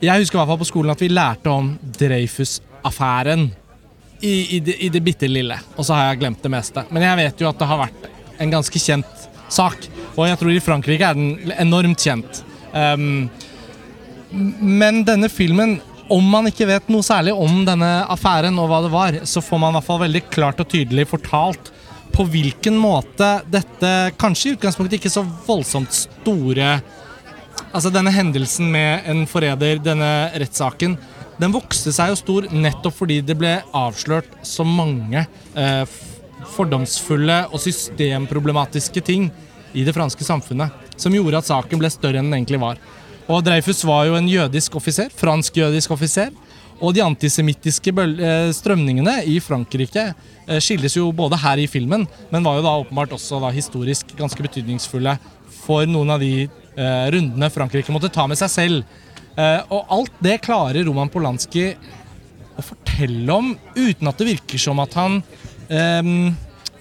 [0.01, 3.51] Jeg husker i hvert fall på skolen at vi lærte om Dreyfus-affæren
[4.21, 5.57] i, i, det, i det bitte lille.
[5.77, 6.85] Og så har jeg glemt det meste.
[6.91, 8.09] Men jeg vet jo at det har vært
[8.41, 9.87] en ganske kjent sak.
[10.17, 12.43] Og jeg tror i Frankrike er den enormt kjent.
[12.73, 13.29] Um,
[14.31, 15.79] men denne filmen,
[16.11, 19.63] om man ikke vet noe særlig om denne affæren og hva det var, så får
[19.63, 21.73] man i hvert fall veldig klart og tydelig fortalt
[22.11, 26.81] på hvilken måte dette kanskje i utgangspunktet ikke så voldsomt store
[27.71, 30.97] Altså denne hendelsen med en forræder, denne rettssaken,
[31.41, 35.25] den vokste seg jo stor nettopp fordi det ble avslørt så mange
[35.57, 35.99] eh,
[36.55, 39.31] fordomsfulle og systemproblematiske ting
[39.73, 42.81] i det franske samfunnet som gjorde at saken ble større enn den egentlig var.
[43.31, 46.33] Og Dreyfus var jo en jødisk offiser, fransk-jødisk offiser.
[46.81, 52.47] Og de antisemittiske eh, strømningene i Frankrike eh, skilles jo både her i filmen, men
[52.47, 55.19] var jo da åpenbart også da historisk ganske betydningsfulle
[55.61, 58.97] for noen av de eh, rundene Frankrike måtte ta med seg selv.
[59.39, 61.69] Eh, og alt det klarer Roman Polanski
[62.61, 65.21] å fortelle om uten at det virker som at han
[65.71, 66.31] um,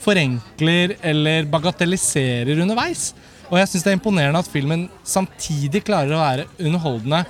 [0.04, 3.12] forenkler eller bagatelliserer underveis.
[3.50, 7.24] Og jeg syns det er imponerende at filmen samtidig klarer å være underholdende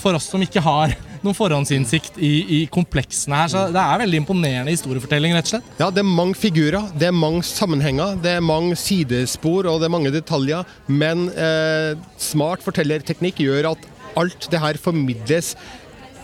[0.00, 3.50] for oss som ikke har noen forhåndsinnsikt i, i kompleksene her.
[3.52, 5.70] Så det er veldig imponerende historiefortelling, rett og slett.
[5.80, 9.90] Ja, det er mange figurer, det er mange sammenhenger, det er mange sidespor og det
[9.90, 10.76] er mange detaljer.
[10.88, 15.54] Men eh, smart fortellerteknikk gjør at alt det her formidles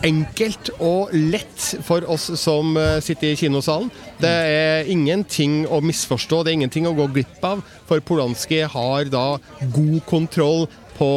[0.05, 3.89] enkelt og lett for oss som eh, sitter i kinosalen.
[4.21, 9.09] Det er ingenting å misforstå, det er ingenting å gå glipp av, for Polanski har
[9.09, 9.25] da
[9.73, 11.11] god kontroll på,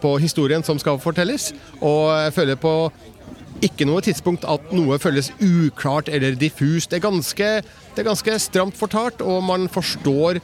[0.00, 1.50] på historien som skal fortelles.
[1.80, 2.74] Og jeg føler på
[3.64, 6.92] ikke noe tidspunkt at noe føles uklart eller diffust.
[6.92, 7.48] Det er ganske,
[7.94, 10.38] det er ganske stramt fortalt, og man forstår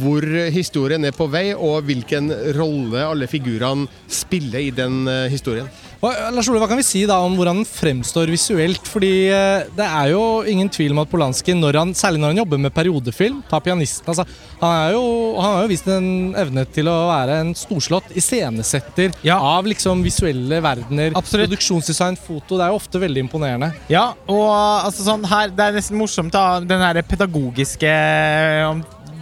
[0.00, 5.68] hvor historien er på vei, og hvilken rolle alle figurene spiller i den eh, historien.
[5.98, 8.84] Eh, Lars Ole, Hva kan vi si da om hvordan den fremstår visuelt?
[8.86, 12.40] Fordi eh, Det er jo ingen tvil om at Polanski, når han, særlig når han
[12.44, 14.26] jobber med periodefilm, ta pianisten altså,
[14.60, 15.02] han, er jo,
[15.40, 19.40] han har jo vist en evne til å være en storslått iscenesetter Ja.
[19.42, 21.16] av liksom visuelle verdener.
[21.18, 21.48] Absolutt.
[21.48, 22.58] Produksjonsdesign, foto.
[22.58, 23.72] Det er jo ofte veldig imponerende.
[23.90, 24.46] Ja, og
[24.84, 27.90] altså sånn her Det er nesten morsomt da Den her pedagogiske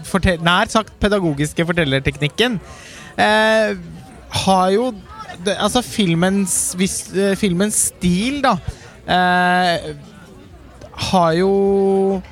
[0.07, 2.59] om- fortel- Nær sagt pedagogiske fortellerteknikken
[3.19, 3.77] eh,
[4.47, 4.91] Har jo
[5.45, 8.55] det, Altså filmens vis, eh, Filmens stil da
[9.07, 9.95] eh,
[11.11, 12.23] Har jo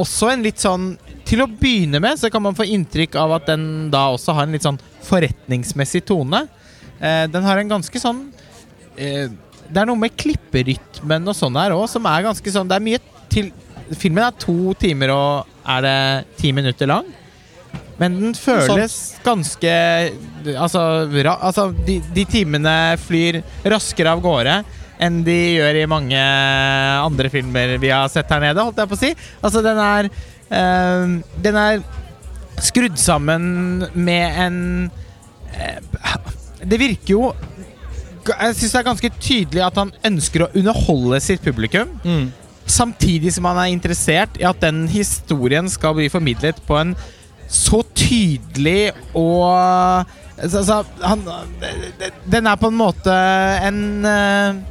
[0.00, 0.94] også en litt sånn
[1.28, 4.46] Til å begynne med så kan man få inntrykk av at den da også har
[4.48, 6.42] en litt sånn forretningsmessig tone.
[7.00, 8.26] Eh, den har en ganske sånn
[8.96, 9.28] eh,
[9.68, 12.84] Det er noe med klipperytmen og sånn her òg som er ganske sånn Det er
[12.84, 13.00] mye
[13.32, 13.52] til
[14.00, 15.96] Filmen er to timer og er det
[16.40, 17.04] ti minutter lang.
[18.00, 19.74] Men den føles ganske
[20.56, 20.80] Altså,
[21.24, 24.56] ra, altså de, de timene flyr raskere av gårde
[25.02, 26.20] enn de gjør i mange
[27.02, 29.10] andre filmer vi har sett her nede, holdt jeg på å si.
[29.42, 31.82] Altså, den er øh, Den er
[32.62, 34.60] skrudd sammen med en
[35.58, 36.30] øh,
[36.62, 37.32] Det virker jo
[38.28, 41.90] Jeg syns det er ganske tydelig at han ønsker å underholde sitt publikum.
[42.04, 42.30] Mm.
[42.64, 46.94] Samtidig som han er interessert i at den historien skal bli formidlet på en
[47.48, 50.04] så tydelig og
[50.38, 51.24] altså, han,
[52.30, 53.14] Den er på en måte
[53.68, 54.62] en eh,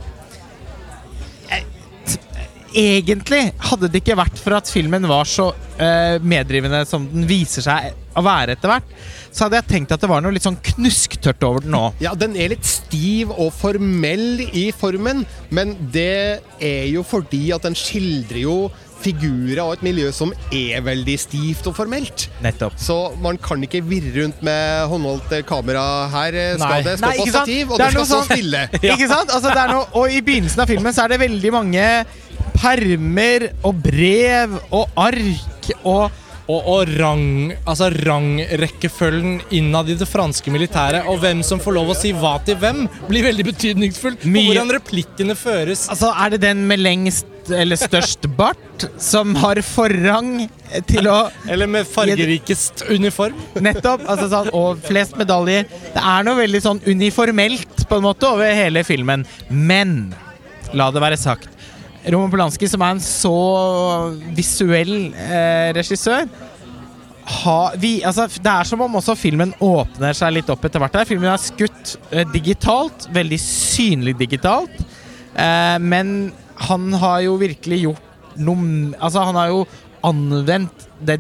[2.74, 7.66] Egentlig hadde det ikke vært for at filmen var så eh, meddrivende som den viser
[7.66, 8.90] seg å være etter hvert,
[9.34, 11.98] så hadde jeg tenkt at det var noe litt sånn knusktørt over den òg.
[12.04, 17.66] Ja, den er litt stiv og formell i formen, men det er jo fordi at
[17.66, 18.58] den skildrer jo
[19.04, 22.28] figurer og et miljø som er veldig stivt og formelt.
[22.46, 22.78] Nettopp.
[22.80, 25.84] Så man kan ikke virre rundt med håndholdt kamera
[26.14, 26.38] her.
[26.56, 26.82] Skal Nei.
[26.86, 28.62] det stå Nei, på stativ, og Det det, skal stå sånn- stille.
[28.94, 29.34] Ikke sant?
[29.36, 31.88] Altså, er noe, og i begynnelsen av filmen så er det veldig mange
[32.56, 40.52] permer og brev og ark og Og, og rang, altså rangrekkefølgen innad i det franske
[40.52, 44.26] militæret, og hvem som får lov å si hva til hvem, blir veldig betydningsfullt.
[44.28, 45.86] Mye- hvordan replikkene føres.
[45.88, 50.50] Altså, er det den med lengst eller størst bart som har forrang
[50.92, 53.40] til å Eller med fargerikest uniform.
[53.64, 54.04] Nettopp.
[54.04, 55.72] Altså, sånn, og flest medaljer.
[55.96, 59.24] Det er noe veldig sånn uniformelt på en måte over hele filmen.
[59.48, 60.14] Men
[60.76, 61.53] la det være sagt.
[62.12, 63.38] Roman Polanski, som er en så
[64.36, 66.28] visuell eh, regissør
[67.24, 70.98] ha, vi, altså, Det er som om også filmen åpner seg litt opp etter hvert.
[71.00, 71.08] her.
[71.08, 74.82] Filmen er skutt eh, digitalt, veldig synlig digitalt.
[75.34, 76.34] Eh, men
[76.68, 78.10] han har jo virkelig gjort
[78.44, 79.64] noe Altså, han har jo
[80.04, 81.20] anvendt det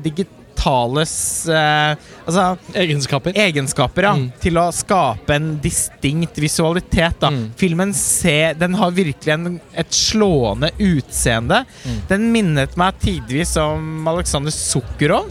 [0.63, 1.95] digitales eh,
[2.25, 3.33] Altså Egenskaper.
[3.35, 4.31] egenskaper ja, Mm.
[4.39, 7.19] til å skape en distinkt visualitet.
[7.19, 7.29] Da.
[7.29, 7.51] Mm.
[7.57, 11.65] Filmen ser, den har virkelig en, et slående utseende.
[11.85, 11.97] Mm.
[12.07, 15.27] Den minnet meg tidvis om Alexander Sukkerov.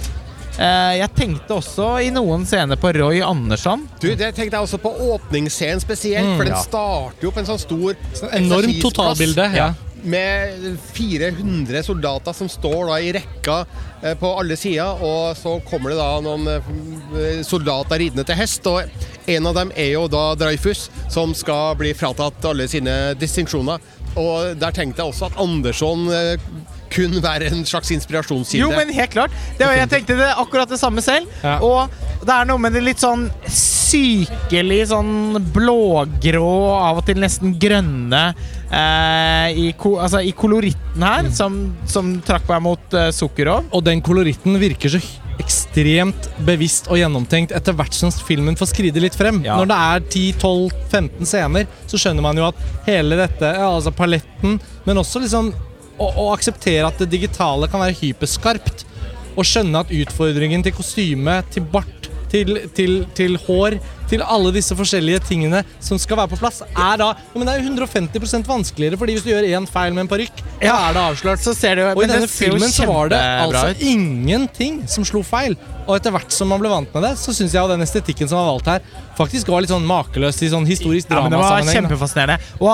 [0.59, 3.89] Eh, jeg tenkte også i noen scener på Roy Andersson.
[4.01, 6.61] Du, Det tenkte jeg også på åpningsscenen spesielt, Mm, for den ja.
[6.61, 8.83] starter jo på en sånn stor Enormt eksersisplass.
[8.93, 9.55] totalbilde.
[9.57, 9.73] Ja.
[10.03, 13.59] Med 400 soldater som står da i rekka
[14.03, 18.67] eh, på alle sider, og så kommer det da noen eh, soldater ridende til hest.
[18.67, 18.83] og
[19.31, 23.83] En av dem er jo da Dreyfus, som skal bli fratatt alle sine distinksjoner.
[24.19, 26.09] Og Der tenkte jeg også at Andersson
[26.93, 28.67] kun kunne være en slags inspirasjonskilde.
[28.67, 29.35] Jo, men helt klart.
[29.59, 31.31] Det var, jeg tenkte det akkurat det samme selv.
[31.43, 31.59] Ja.
[31.65, 31.89] Og
[32.23, 38.23] det er noe med det litt sånn sykelig sånn blågrå, av og til nesten grønne
[38.73, 43.69] eh, i, ko, altså, i koloritten her, som, som trakk meg mot sukker Sukkerov.
[43.73, 45.01] Og den koloritten virker så
[45.41, 49.41] ekstremt bevisst og gjennomtenkt etter hvert som filmen får skride litt frem.
[49.47, 49.57] Ja.
[49.59, 54.59] Når det er 10-12-15 scener, så skjønner man jo at hele dette, ja, altså paletten,
[54.87, 58.87] men også liksom å, å akseptere at det digitale kan være hyperskarpt,
[59.33, 63.77] og skjønne at utfordringen til kostyme, til bart, til, til, til hår,
[64.13, 67.63] til alle disse forskjellige tingene som skal være på plass, er da Men det er
[67.63, 70.75] jo 150 vanskeligere, fordi hvis du gjør én feil med en parykk, Ja.
[70.91, 71.41] er det avslørt.
[71.45, 73.81] Så ser det Og i denne filmen så var det altså ut.
[73.83, 75.57] ingenting som slo feil.
[75.87, 78.39] Og etter hvert som man ble vant med det, så syns jeg den estetikken som
[78.39, 78.81] var valgt her,
[79.19, 81.89] faktisk var litt sånn makeløs i sånn historisk Ja, men det var dramasammenheng.
[81.89, 82.39] kjempefascinerende.
[82.61, 82.71] Og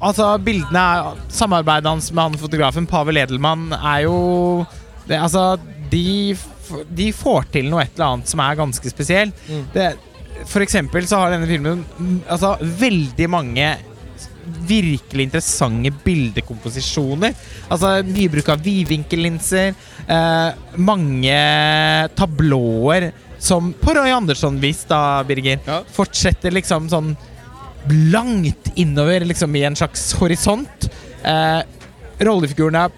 [0.00, 0.86] altså, bildene
[1.30, 4.66] Samarbeidet hans med han fotografen Pavel Edelmann er jo
[5.06, 5.58] det, Altså,
[5.90, 6.36] de,
[6.88, 9.44] de får til noe et eller annet som er ganske spesielt.
[9.48, 9.62] Mm.
[9.74, 9.88] Det,
[10.48, 11.84] for eksempel så har denne filmen
[12.30, 13.70] altså, veldig mange
[14.68, 17.34] virkelig interessante bildekomposisjoner.
[17.68, 19.74] Altså mye bruk av vidvinkellinser.
[20.08, 21.40] Eh, mange
[22.18, 25.60] tablåer som på Roy Andersson-vis, da, Birger.
[25.66, 25.82] Ja.
[25.94, 27.12] Fortsetter liksom sånn
[28.12, 30.88] langt innover liksom i en slags horisont.
[31.22, 31.60] Eh,
[32.24, 32.88] rollefigurene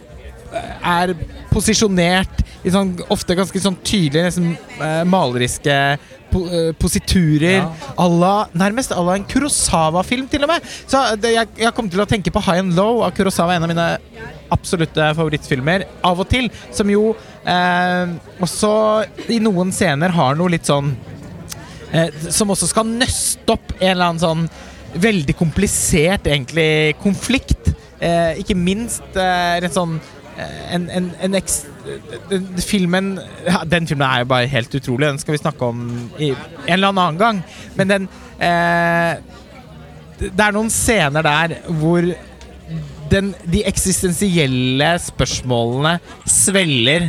[0.82, 1.14] er
[1.50, 5.76] posisjonert i sånn ofte ganske sånn tydelige, nesten eh, maleriske
[6.30, 7.60] po eh, positurer.
[7.64, 8.06] Ja.
[8.06, 10.66] la- nærmest à la en Kurosawa-film, til og med.
[10.86, 13.66] Så det, jeg, jeg kom til å tenke på High and Low av Kurosawa, en
[13.66, 13.88] av mine
[14.54, 16.46] absolutte favorittfilmer, av og til.
[16.74, 17.10] Som jo
[17.44, 18.72] eh, også
[19.32, 20.92] i noen scener har noe litt sånn
[21.92, 24.46] eh, Som også skal nøste opp en eller annen sånn
[25.00, 27.74] veldig komplisert, egentlig, konflikt.
[28.02, 31.66] Eh, ikke minst eh, rett sånn eh, en, en, en, ekst,
[32.64, 33.12] filmen
[33.46, 35.08] ja, Den filmen er jo bare helt utrolig.
[35.08, 35.84] Den skal vi snakke om
[36.18, 37.42] i en eller annen gang.
[37.76, 39.14] Men den eh,
[40.20, 42.06] Det er noen scener der hvor
[43.10, 45.96] den, de eksistensielle spørsmålene
[46.30, 47.08] sveller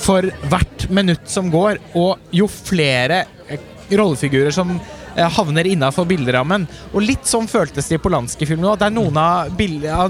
[0.00, 1.82] for hvert minutt som går.
[1.98, 6.66] Og jo flere eh, rollefigurer som eh, havner innafor bilderammen.
[6.92, 8.78] Og litt sånn føltes det i Polanski-filmen òg.
[8.80, 9.52] Det er noen av,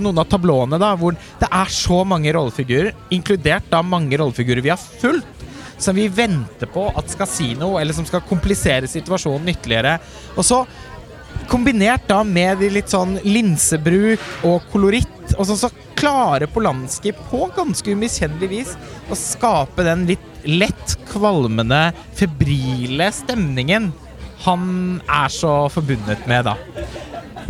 [0.02, 4.72] noen av tablåene da, hvor det er så mange rollefigurer, inkludert da mange rollefigurer vi
[4.74, 5.46] har fulgt,
[5.80, 9.96] som vi venter på at skal si noe, eller som skal komplisere situasjonen ytterligere.
[10.36, 10.64] Og så
[11.50, 17.92] kombinert da med litt sånn linsebruk og koloritt, og så, så klarer Polanski på ganske
[17.92, 18.76] umiskjennelig vis
[19.10, 23.90] å skape den litt lett kvalmende, febrile stemningen
[24.46, 24.62] han
[25.04, 26.56] er så forbundet med, da.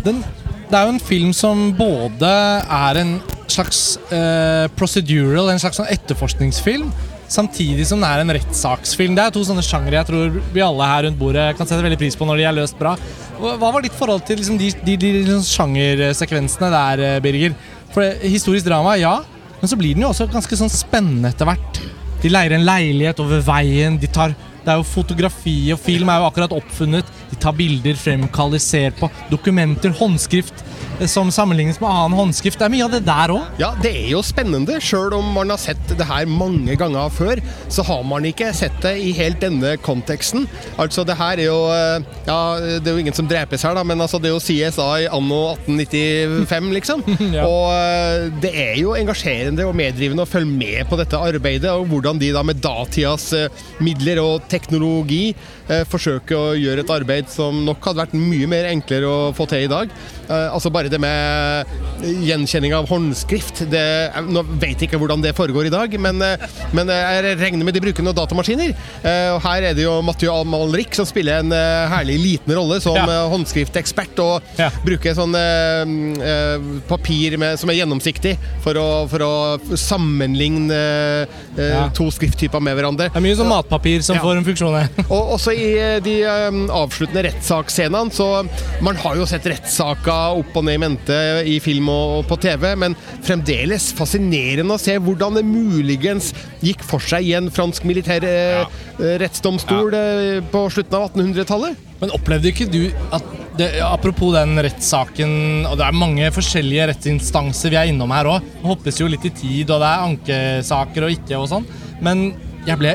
[0.04, 0.22] Den,
[0.70, 2.30] det er jo en film som både
[2.62, 3.14] er en
[3.50, 6.90] slags eh, procedural, en slags sånn etterforskningsfilm,
[7.30, 9.16] samtidig som det er en rettssaksfilm.
[9.18, 11.98] Det er to sånne sjangre jeg tror vi alle her rundt bordet kan sette veldig
[12.00, 12.96] pris på når de er løst bra.
[13.40, 17.54] Hva var ditt forhold til liksom, de, de, de, de sjangersekvensene der, eh, Birger?
[17.94, 19.16] For Historisk drama, ja,
[19.60, 21.82] men så blir den jo også ganske sånn spennende etter hvert.
[22.20, 23.98] De leier en leilighet over veien.
[23.98, 24.34] de tar
[24.70, 27.08] det er jo Fotografi og film er jo akkurat oppfunnet.
[27.30, 30.64] De tar bilder, fremkaller, ser på dokumenter, håndskrift
[31.08, 32.58] som sammenlignes med annen håndskrift.
[32.60, 33.60] Det er mye av det der òg.
[33.60, 34.78] Ja, det er jo spennende.
[34.84, 37.40] Sjøl om man har sett det her mange ganger før,
[37.72, 40.46] så har man ikke sett det i helt denne konteksten.
[40.80, 42.38] Altså, det her er jo eh, Ja,
[42.80, 45.40] det er jo ingen som drepes her, da, men altså, det er jo CSI anno
[45.54, 47.04] 1895, liksom.
[47.32, 47.46] ja.
[47.46, 51.88] Og eh, det er jo engasjerende og meddrivende å følge med på dette arbeidet, og
[51.90, 53.48] hvordan de da med datidas eh,
[53.80, 55.30] midler og teknologi
[55.70, 59.66] forsøker å gjøre et arbeid som nok hadde vært mye mer enklere å få til
[59.66, 59.92] i dag.
[60.30, 61.66] altså bare det med
[62.00, 66.60] gjenkjenning av håndskrift det, Nå vet jeg ikke hvordan det foregår i dag, men, uh,
[66.76, 68.72] men eh, jeg regner med de bruker noen datamaskiner.
[69.02, 71.52] Uh, og Her er det jo Mathieu Amalrik som spiller en
[71.90, 73.24] herlig liten rolle som ja.
[73.30, 74.20] håndskriftekspert.
[74.22, 74.68] Og ja.
[74.84, 81.86] bruker sånn eh, papir med, som er gjennomsiktig for å, for å sammenligne eh, ja.
[81.96, 83.10] to skrifttyper med hverandre.
[83.10, 84.90] Det er mye sånn matpapir som får en funksjon her.
[85.08, 85.68] og også i
[86.04, 88.44] de um, avsluttende rettssaksscenene, så
[88.84, 91.18] man har jo sett rettssaker opp og ned i mente
[91.48, 92.96] i film og på TV, men
[93.26, 96.32] fremdeles fascinerende å se hvordan det muligens
[96.64, 98.64] gikk for seg i en fransk militær ja.
[99.00, 100.00] Eh, rettsdomstol ja.
[100.00, 101.86] Eh, på slutten av 1800-tallet.
[102.00, 105.32] Men opplevde ikke du at det, Apropos den rettssaken,
[105.68, 108.46] og det er mange forskjellige rettsinstanser vi er innom her òg.
[108.64, 111.66] Hoppes jo litt i tid, og det er ankesaker og ikke og sånn.
[112.00, 112.30] Men
[112.64, 112.94] jeg ble,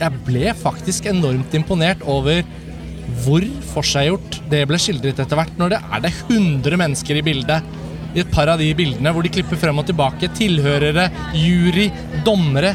[0.00, 2.42] jeg ble faktisk enormt imponert over
[3.24, 7.72] hvor forseggjort det ble skildret etter hvert, når det er det 100 mennesker i bildet.
[8.16, 10.30] I et par av de bildene hvor de klipper frem og tilbake.
[10.36, 11.90] Tilhørere, jury,
[12.24, 12.74] dommere.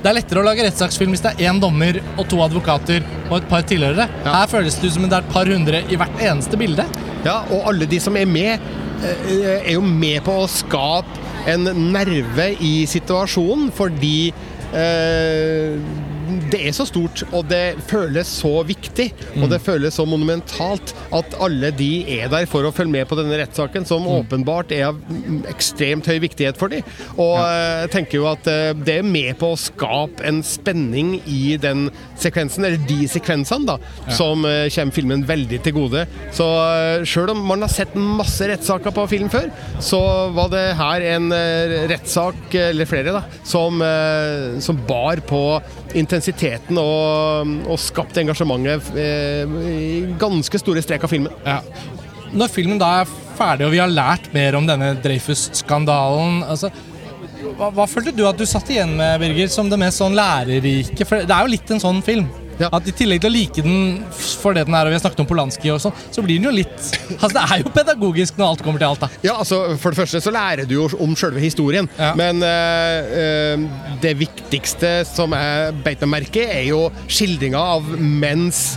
[0.00, 3.40] Det er lettere å lage rettssaksfilm hvis det er én dommer og to advokater og
[3.40, 4.06] et par tilhørere.
[4.24, 4.36] Ja.
[4.38, 6.86] Her føles det ut som det er et par hundre i hvert eneste bilde.
[7.26, 8.62] Ja, og alle de som er med,
[9.04, 14.30] eh, er jo med på å skape en nerve i situasjonen, fordi
[14.76, 15.76] eh,
[16.52, 19.64] det er så stort, og det føles så viktig, og det mm.
[19.64, 23.86] føles så monumentalt at alle de er der for å følge med på denne rettssaken,
[23.88, 24.10] som mm.
[24.20, 25.00] åpenbart er av
[25.50, 26.86] ekstremt høy viktighet for dem.
[27.16, 27.46] Og ja.
[27.50, 31.56] Eh, jeg tenker jo at eh, det er med på å skape en spenning i
[31.60, 31.88] den
[32.20, 34.16] sekvensen, eller de sekvensene, da, ja.
[34.18, 36.06] som eh, kommer filmen veldig til gode.
[36.36, 36.46] Så
[37.08, 39.48] sjøl om man har sett masse rettssaker på film før,
[39.82, 40.00] så
[40.36, 41.30] var det her en
[41.90, 43.80] rettssak, eller flere, da, som,
[44.62, 45.42] som bar på
[46.20, 51.32] intensiteten og, og skapt engasjementet eh, i ganske store strek av filmen.
[51.46, 51.60] Ja.
[52.30, 56.70] Når filmen da er ferdig og vi har lært mer om denne Dreyfus-skandalen altså,
[57.56, 61.06] hva, hva, følte du at du satt igjen med, Birger, som det mest sånn lærerike?
[61.08, 62.28] For det er jo litt en sånn film.
[62.60, 62.68] Ja.
[62.76, 64.02] At I tillegg til å like den
[64.40, 66.48] for det den er, og vi har snakket om Polanski, og sånn, så blir den
[66.50, 66.76] jo litt
[67.16, 69.04] Altså Det er jo pedagogisk når alt kommer til alt.
[69.04, 72.12] da Ja, altså For det første så lærer du jo om selve historien, ja.
[72.18, 73.64] men uh,
[74.02, 78.74] det viktigste som jeg beit meg merke er jo skildringa av menns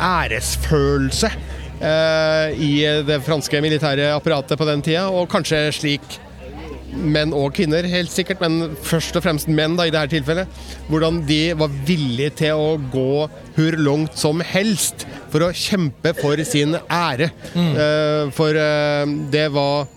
[0.00, 1.30] æresfølelse
[1.82, 2.72] uh, i
[3.06, 6.20] det franske militære apparatet på den tida, og kanskje slik
[6.90, 10.60] menn og kvinner, helt sikkert, men først og fremst menn da, i dette tilfellet.
[10.90, 16.40] Hvordan de var villige til å gå hvor langt som helst for å kjempe for
[16.46, 17.30] sin ære.
[17.54, 17.72] Mm.
[17.76, 19.88] Uh, for uh, det var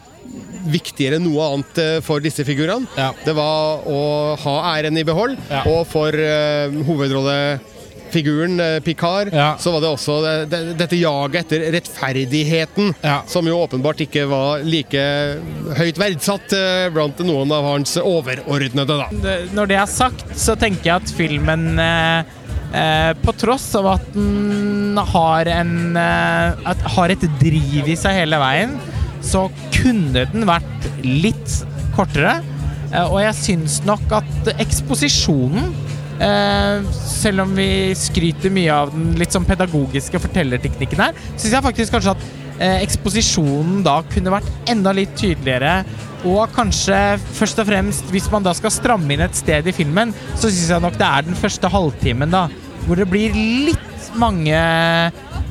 [0.74, 2.88] viktigere enn noe annet uh, for disse figurene.
[2.98, 3.12] Ja.
[3.26, 4.00] Det var å
[4.46, 5.66] ha æren i behold, ja.
[5.70, 6.16] og for
[6.88, 7.38] hovedrolle
[8.14, 9.56] figuren eh, Picard, Ja.
[9.60, 13.22] så var det også det, det, dette jaget etter rettferdigheten, Ja.
[13.28, 15.04] som jo åpenbart ikke var like
[15.80, 19.00] høyt verdsatt eh, blant noen av hans overordnede.
[19.02, 19.36] da.
[19.58, 22.24] Når det er sagt, så tenker jeg at filmen eh,
[22.74, 28.22] eh, På tross av at den har en eh, at, har et driv i seg
[28.24, 28.78] hele veien,
[29.24, 31.62] så kunne den vært litt
[31.96, 32.38] kortere.
[32.94, 35.72] Eh, og jeg syns nok at eksposisjonen
[36.22, 41.66] eh, selv om vi skryter mye av den litt sånn pedagogiske fortellerteknikken her, syns jeg
[41.66, 42.26] faktisk kanskje at
[42.60, 45.82] uh, eksposisjonen da kunne vært enda litt tydeligere.
[46.24, 46.98] Og kanskje
[47.36, 50.70] først og fremst, hvis man da skal stramme inn et sted i filmen, så syns
[50.72, 52.48] jeg nok det er den første halvtimen, da.
[52.88, 54.58] Hvor det blir litt mange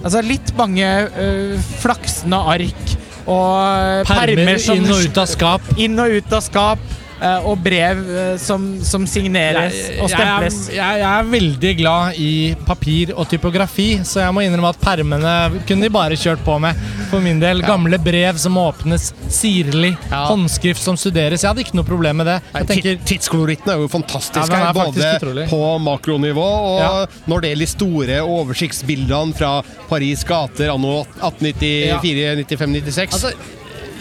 [0.02, 2.94] Altså litt mange uh, flaksende ark
[3.30, 5.68] og Permer som inn og ut av skap.
[5.78, 6.82] inn og ut av skap.
[7.22, 10.58] Eh, og brev eh, som, som signeres og stemples.
[10.68, 12.30] Jeg, jeg, jeg er veldig glad i
[12.66, 15.34] papir og typografi, så jeg må innrømme at permene
[15.68, 16.78] kunne de bare kjørt på med.
[17.12, 17.60] For min del.
[17.66, 19.92] Gamle brev som åpnes sirlig.
[20.10, 20.24] Ja.
[20.30, 21.42] Håndskrift som studeres.
[21.44, 22.38] Jeg hadde ikke noe problem med det.
[22.56, 25.48] Jeg tenker Tidskoloritten er jo fantastisk Ja, er her, både utrolig.
[25.50, 26.92] på makronivå og Ja.
[27.28, 29.50] når det gjelder de store oversiktsbildene fra
[29.90, 33.12] Paris gater anno 1894, 95, 96.
[33.12, 33.32] Altså,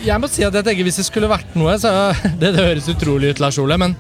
[0.06, 1.92] jeg må si at jeg tenker Hvis det skulle vært noe så
[2.42, 3.98] Det, det høres utrolig ut, Lars Ole, men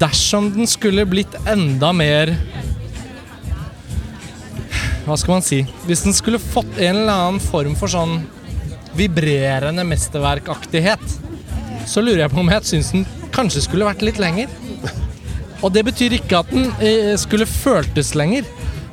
[0.00, 2.32] dersom den skulle blitt enda mer
[5.04, 5.62] Hva skal man si?
[5.88, 8.20] Hvis den skulle fått en eller annen form for sånn
[8.94, 11.02] vibrerende mesterverkaktighet,
[11.86, 13.04] så lurer jeg på om jeg syns den
[13.34, 14.50] kanskje skulle vært litt lenger.
[15.62, 18.46] Og det betyr ikke at den eh, skulle føltes lenger.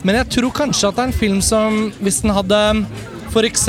[0.05, 2.61] Men jeg tror kanskje at det er en film som, hvis den hadde
[3.33, 3.67] f.eks.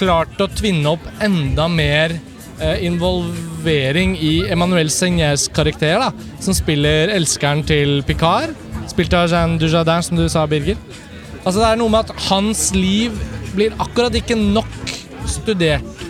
[0.00, 7.12] klart å tvinne opp enda mer eh, involvering i Emmanuel Seigneurs karakter, da, som spiller
[7.12, 8.54] elskeren til Picard,
[8.90, 10.80] spilt av Jean Dujardin, som du sa, Birger.
[11.44, 13.14] Altså Det er noe med at hans liv
[13.54, 14.70] blir akkurat ikke nok
[15.28, 16.06] studert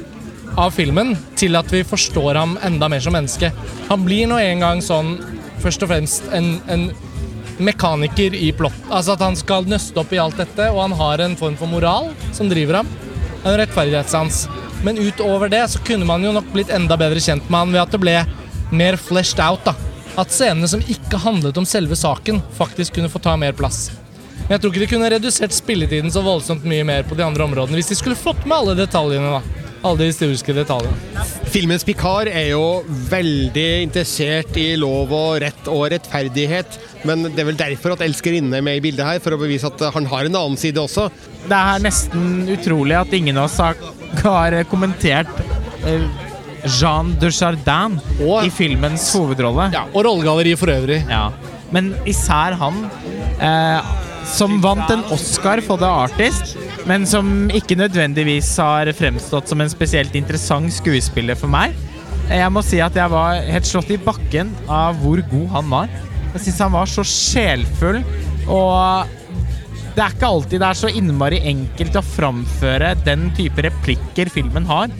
[0.59, 3.53] av filmen til at vi forstår ham enda mer som menneske.
[3.91, 5.15] Han blir nå en gang sånn
[5.63, 6.89] først og fremst en, en
[7.61, 8.77] mekaniker i plott.
[8.89, 11.71] Altså at han skal nøste opp i alt dette, og han har en form for
[11.71, 12.91] moral som driver ham.
[13.45, 14.49] En rettferdighetssans.
[14.85, 17.83] Men utover det så kunne man jo nok blitt enda bedre kjent med han ved
[17.83, 18.17] at det ble
[18.73, 19.65] mer fleshed out.
[19.65, 19.75] da.
[20.21, 23.91] At scenene som ikke handlet om selve saken, faktisk kunne få ta mer plass.
[24.43, 27.45] Men jeg tror ikke de kunne redusert spilletiden så voldsomt mye mer på de andre
[27.45, 29.39] områdene hvis de skulle fått med alle detaljene.
[29.39, 29.60] da.
[29.81, 31.25] Alle de historiske detaljene.
[31.51, 36.77] Filmens Picard er jo veldig interessert i lov og rett og rettferdighet,
[37.09, 39.71] men det er vel derfor at elskerinne er med i bildet her, for å bevise
[39.71, 41.09] at han har en annen side også.
[41.49, 43.81] Det er nesten utrolig at ingen av oss har,
[44.69, 45.31] kommentert
[45.87, 46.11] Jean
[46.61, 49.71] Jean Dujardin Og- i filmens hovedrolle.
[49.73, 51.09] Ja, Og rollegalleriet for øvrig.
[51.09, 51.31] Ja.
[51.73, 52.91] Men især han,
[53.41, 53.81] eh,
[54.27, 56.57] som vant en Oscar for The Artist,
[56.89, 61.77] men som ikke nødvendigvis har fremstått som en spesielt interessant skuespiller for meg.
[62.31, 65.95] Jeg må si at jeg var helt slått i bakken av hvor god han var.
[66.35, 68.01] Jeg syns han var så sjelfull,
[68.47, 69.11] og
[69.97, 74.69] det er ikke alltid det er så innmari enkelt å framføre den type replikker filmen
[74.71, 74.93] har.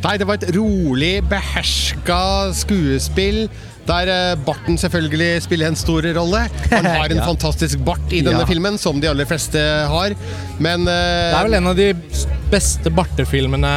[0.00, 3.44] Nei, det var et rolig, beherska skuespill.
[3.88, 6.44] Der eh, barten selvfølgelig spiller en stor rolle.
[6.70, 7.26] Han har en Ja.
[7.26, 8.46] fantastisk bart i denne Ja.
[8.46, 9.58] filmen, som de aller fleste
[9.88, 10.14] har.
[10.58, 11.94] Men uh, Det er vel en av de
[12.50, 13.70] beste bartefilmene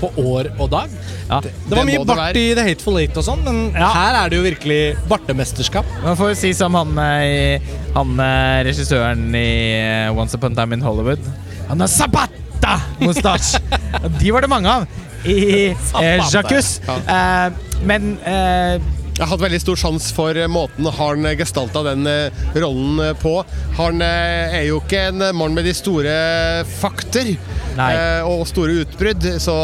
[0.00, 0.90] på år og dag.
[1.28, 1.40] Ja.
[1.42, 3.88] Det var Det mye det bart i The Hateful Eight og sånn, men Ja.
[3.92, 4.80] her er det jo virkelig
[5.10, 5.84] bartemesterskap.
[6.04, 7.60] Man får jo si som han, eh,
[7.94, 8.16] han
[8.64, 11.18] regissøren i Once Upon a Time in Hollywood.
[11.68, 13.60] Han har Zapata-mustasje!
[14.20, 14.86] De var det mange av
[15.26, 16.20] i eh.
[16.32, 16.80] Jacques.
[16.88, 17.50] Eh,
[17.84, 18.78] men eh,
[19.18, 23.16] Jeg har hatt veldig stor sjans for eh, måten han gestalta den eh, rollen eh,
[23.18, 23.32] på.
[23.74, 26.12] Han eh, er jo ikke en mann med de store
[26.78, 27.32] fakter
[27.74, 27.88] Nei.
[27.96, 29.56] eh, og store utbrudd, så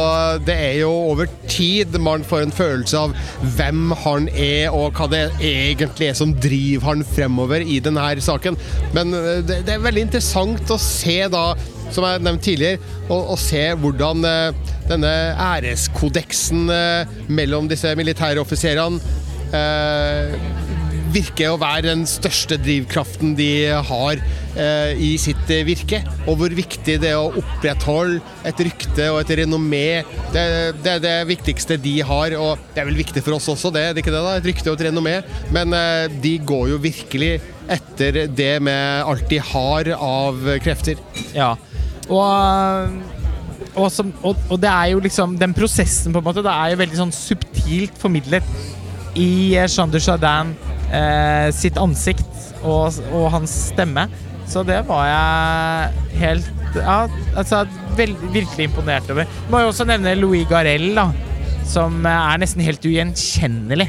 [0.43, 3.15] det er jo over tid man får en følelse av
[3.55, 8.59] hvem han er, og hva det egentlig er som driver han fremover i denne saken.
[8.97, 11.53] Men eh, det, er veldig interessant å se da
[11.95, 19.23] som jeg nevnte tidligere, å, se hvordan eh, denne æreskodeksen eh, mellom disse militære offiserene
[19.55, 20.37] eh,
[21.15, 23.49] virker å være den største drivkraften de
[23.89, 24.21] har
[24.59, 26.01] eh, i sitt eh, virke.
[26.27, 30.03] Og hvor viktig det er å opprettholde et rykte og et renommé.
[30.35, 30.45] Det,
[30.83, 33.87] det er det viktigste de har, og det er vel viktig for oss også, det,
[33.95, 34.37] det ikke det da?
[34.41, 35.19] Et rykte og et renommé.
[35.55, 37.35] Men eh, de går jo virkelig
[37.75, 41.01] etter det med alt de har av krefter.
[41.37, 41.55] ja.
[42.05, 42.97] Og,
[43.73, 46.75] og, som, og, og det er jo liksom Den prosessen på en måte Det er
[46.75, 48.45] jo veldig sånn subtilt formidlet
[49.19, 50.55] i eh, Shadan
[50.93, 52.27] eh, sitt ansikt
[52.65, 54.09] og, og hans stemme.
[54.49, 57.05] Så det var jeg helt Ja,
[57.39, 57.63] altså
[57.97, 59.29] veld, virkelig imponert over.
[59.51, 61.07] Må jo også nevne Louis Garell, da.
[61.71, 63.87] Som er nesten helt ugjenkjennelig.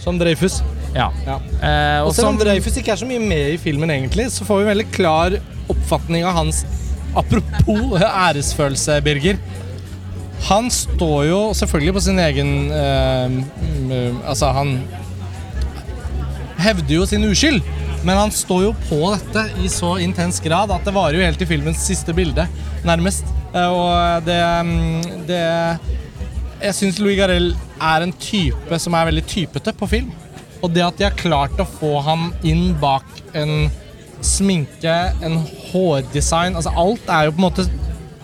[0.00, 0.60] Som Dreyfus.
[0.94, 1.08] Ja.
[1.26, 1.38] Ja.
[1.62, 4.44] Eh, Og og selv om Dreyfus ikke er så mye med i filmen, egentlig, så
[4.44, 5.38] får vi en veldig klar
[5.72, 6.64] oppfatning av hans
[7.16, 9.40] Apropos æresfølelse, Birger.
[10.48, 14.78] Han står jo selvfølgelig på sin egen eh, mm, Altså, han
[16.60, 17.62] hevder jo sin uskyld,
[18.04, 21.40] men han står jo på dette i så intens grad at det varer jo helt
[21.40, 22.46] til filmens siste bilde,
[22.84, 23.28] nærmest.
[23.54, 25.44] Eh, Og det, mm, det
[26.60, 30.10] Jeg syns Louis Garel er en type som er veldig typete på film.
[30.60, 33.70] Og det at de har klart å få ham inn bak en
[34.20, 35.38] sminke, en
[35.70, 37.64] hårdesign altså Alt er jo på en måte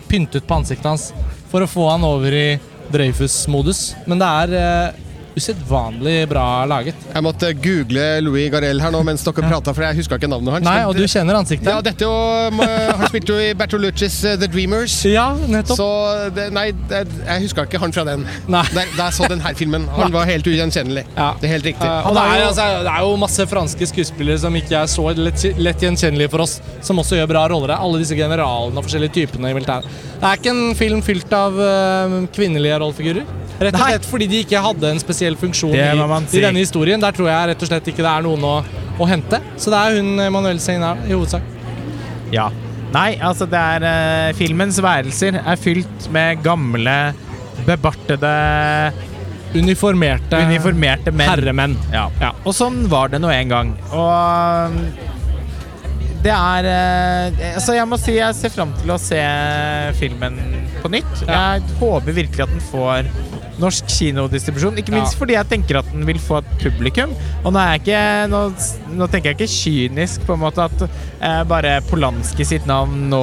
[0.07, 1.07] pyntet på ansiktet hans
[1.51, 2.47] for å få han over i
[2.93, 3.91] Dreyfus-modus.
[4.07, 5.06] Men det er eh,
[5.37, 7.07] usedvanlig bra laget.
[7.13, 10.57] Jeg måtte google Louis Garell her nå mens dere prata, for jeg huska ikke navnet
[10.57, 10.67] hans.
[10.67, 11.69] Nei, og du kjenner ansiktet?
[11.71, 12.13] Ja, dette jo,
[12.57, 14.95] Han spilte jo i Bertoluccis uh, The Dreamers.
[15.07, 15.79] Ja, nettopp.
[15.79, 15.89] Så
[16.35, 18.25] det, Nei, det, jeg huska ikke han fra den.
[18.51, 18.63] Nei.
[18.73, 19.87] Der jeg så denne filmen.
[19.97, 21.05] Han var helt ugjenkjennelig.
[21.15, 21.31] Ja.
[21.39, 21.87] Det er helt riktig.
[21.87, 25.07] Uh, og det er, altså, det er jo masse franske skuespillere som ikke er så
[25.17, 27.75] lett, lett gjenkjennelige for oss, som også gjør bra roller.
[27.77, 29.89] Alle disse generalene og forskjellige typene i militæret.
[30.17, 33.35] Det er ikke en film fylt av uh, kvinnelige rollefigurer.
[33.57, 35.81] Rett og slett fordi de ikke hadde en spesiell funksjon i,
[36.29, 36.37] si.
[36.39, 37.01] i denne historien.
[37.03, 38.55] Der tror jeg rett og slett ikke det er noen å,
[38.95, 39.41] å hente.
[39.59, 41.43] Så det er hun Manuel Seinar i hovedsak.
[42.31, 42.47] Ja.
[42.93, 46.95] Nei, altså det er uh, Filmens værelser er fylt med gamle,
[47.67, 48.31] bebartede,
[49.57, 51.29] Uniformerte, uniformerte menn.
[51.29, 51.75] herremenn.
[51.93, 52.07] Ja.
[52.21, 52.33] Ja.
[52.43, 53.69] Og sånn var det nå en gang.
[53.95, 54.81] Og um,
[56.23, 59.21] det er uh, Altså, jeg må si jeg ser fram til å se
[59.99, 60.39] filmen
[60.83, 61.23] på nytt.
[61.23, 61.57] Ja.
[61.57, 63.11] Jeg håper virkelig at den får
[63.61, 64.77] norsk kinodistribusjon.
[64.77, 65.19] Ikke minst Ja.
[65.19, 67.13] fordi jeg tenker at den vil få et publikum.
[67.43, 68.41] Og nå er ikke Nå,
[68.97, 70.83] nå tenker jeg ikke kynisk på en måte at
[71.21, 73.21] eh, bare Polanski sitt navn nå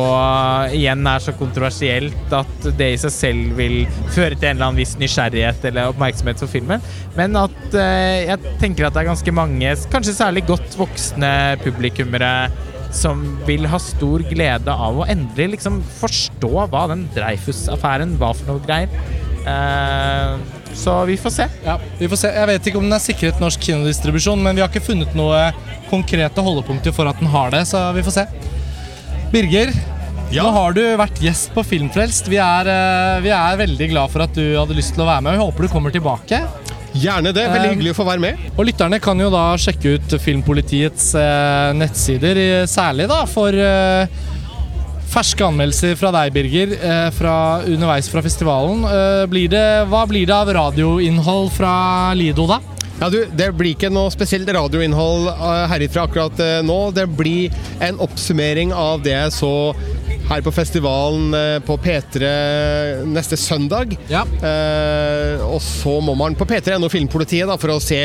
[0.74, 4.80] igjen er så kontroversielt at det i seg selv vil føre til en eller annen
[4.82, 6.82] viss nysgjerrighet eller oppmerksomhet for filmen.
[7.16, 11.32] Men at eh, jeg tenker at det er ganske mange, kanskje særlig godt voksne
[11.64, 12.32] publikummere,
[12.94, 18.52] som vil ha stor glede av å endelig liksom forstå hva den Dreyfus-affæren var for
[18.52, 18.88] noe greier.
[19.46, 20.36] Eh,
[20.74, 21.46] så vi får se.
[21.64, 22.30] Ja, vi får se.
[22.34, 25.46] Jeg vet ikke om den er sikret norsk kinodistribusjon, men vi har ikke funnet noe
[25.90, 28.26] konkrete holdepunkter for at den har det, så vi får se.
[29.34, 29.72] Birger,
[30.32, 30.42] Ja.
[30.42, 32.26] nå har du vært gjest på Filmfrelst.
[32.32, 35.22] Vi er, eh, vi er veldig glad for at du hadde lyst til å være
[35.22, 36.40] med, vi håper du kommer tilbake.
[36.94, 37.48] Gjerne det.
[37.50, 38.36] Veldig Um, hyggelig å få være med.
[38.56, 44.06] Og lytterne kan jo da sjekke ut Filmpolitiets eh, nettsider, særlig da for eh,
[45.14, 48.82] ferske anmeldelser fra deg, Birger, eh, fra underveis fra festivalen.
[48.84, 52.60] Eh, blir det, hva blir det av radioinnhold fra Lido, da?
[53.00, 56.78] Ja, du, Det blir ikke noe spesielt radioinnhold eh, herifra akkurat nå.
[56.94, 59.54] Det blir en oppsummering av det jeg så
[60.28, 62.28] her på festivalen eh, på P3
[63.06, 63.96] neste søndag.
[64.08, 64.24] Ja.
[64.24, 68.00] Eh, og så må man på P3.no Filmpolitiet da, for å se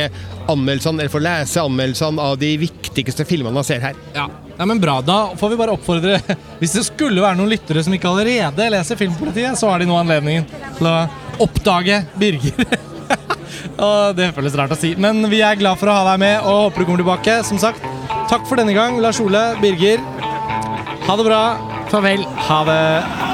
[0.50, 3.98] anmeldelsene, eller for å lese anmeldelsene av de viktigste filmene man ser her.
[4.16, 4.28] Ja.
[4.58, 5.00] ja, men Bra.
[5.06, 6.20] Da får vi bare oppfordre
[6.62, 9.98] Hvis det skulle være noen lyttere som ikke allerede leser Filmpolitiet, så har de nå
[10.00, 10.48] anledningen
[10.78, 11.00] til å
[11.44, 12.78] oppdage Birger.
[14.16, 16.66] Det føles rart å si, men vi er glad for å ha deg med og
[16.66, 17.38] håper du kommer tilbake.
[17.48, 17.84] Som sagt,
[18.32, 20.04] takk for denne gang, Lars Ole, Birger.
[21.08, 21.44] Ha det bra.
[21.90, 22.26] Farvel.
[22.48, 23.29] Ha det.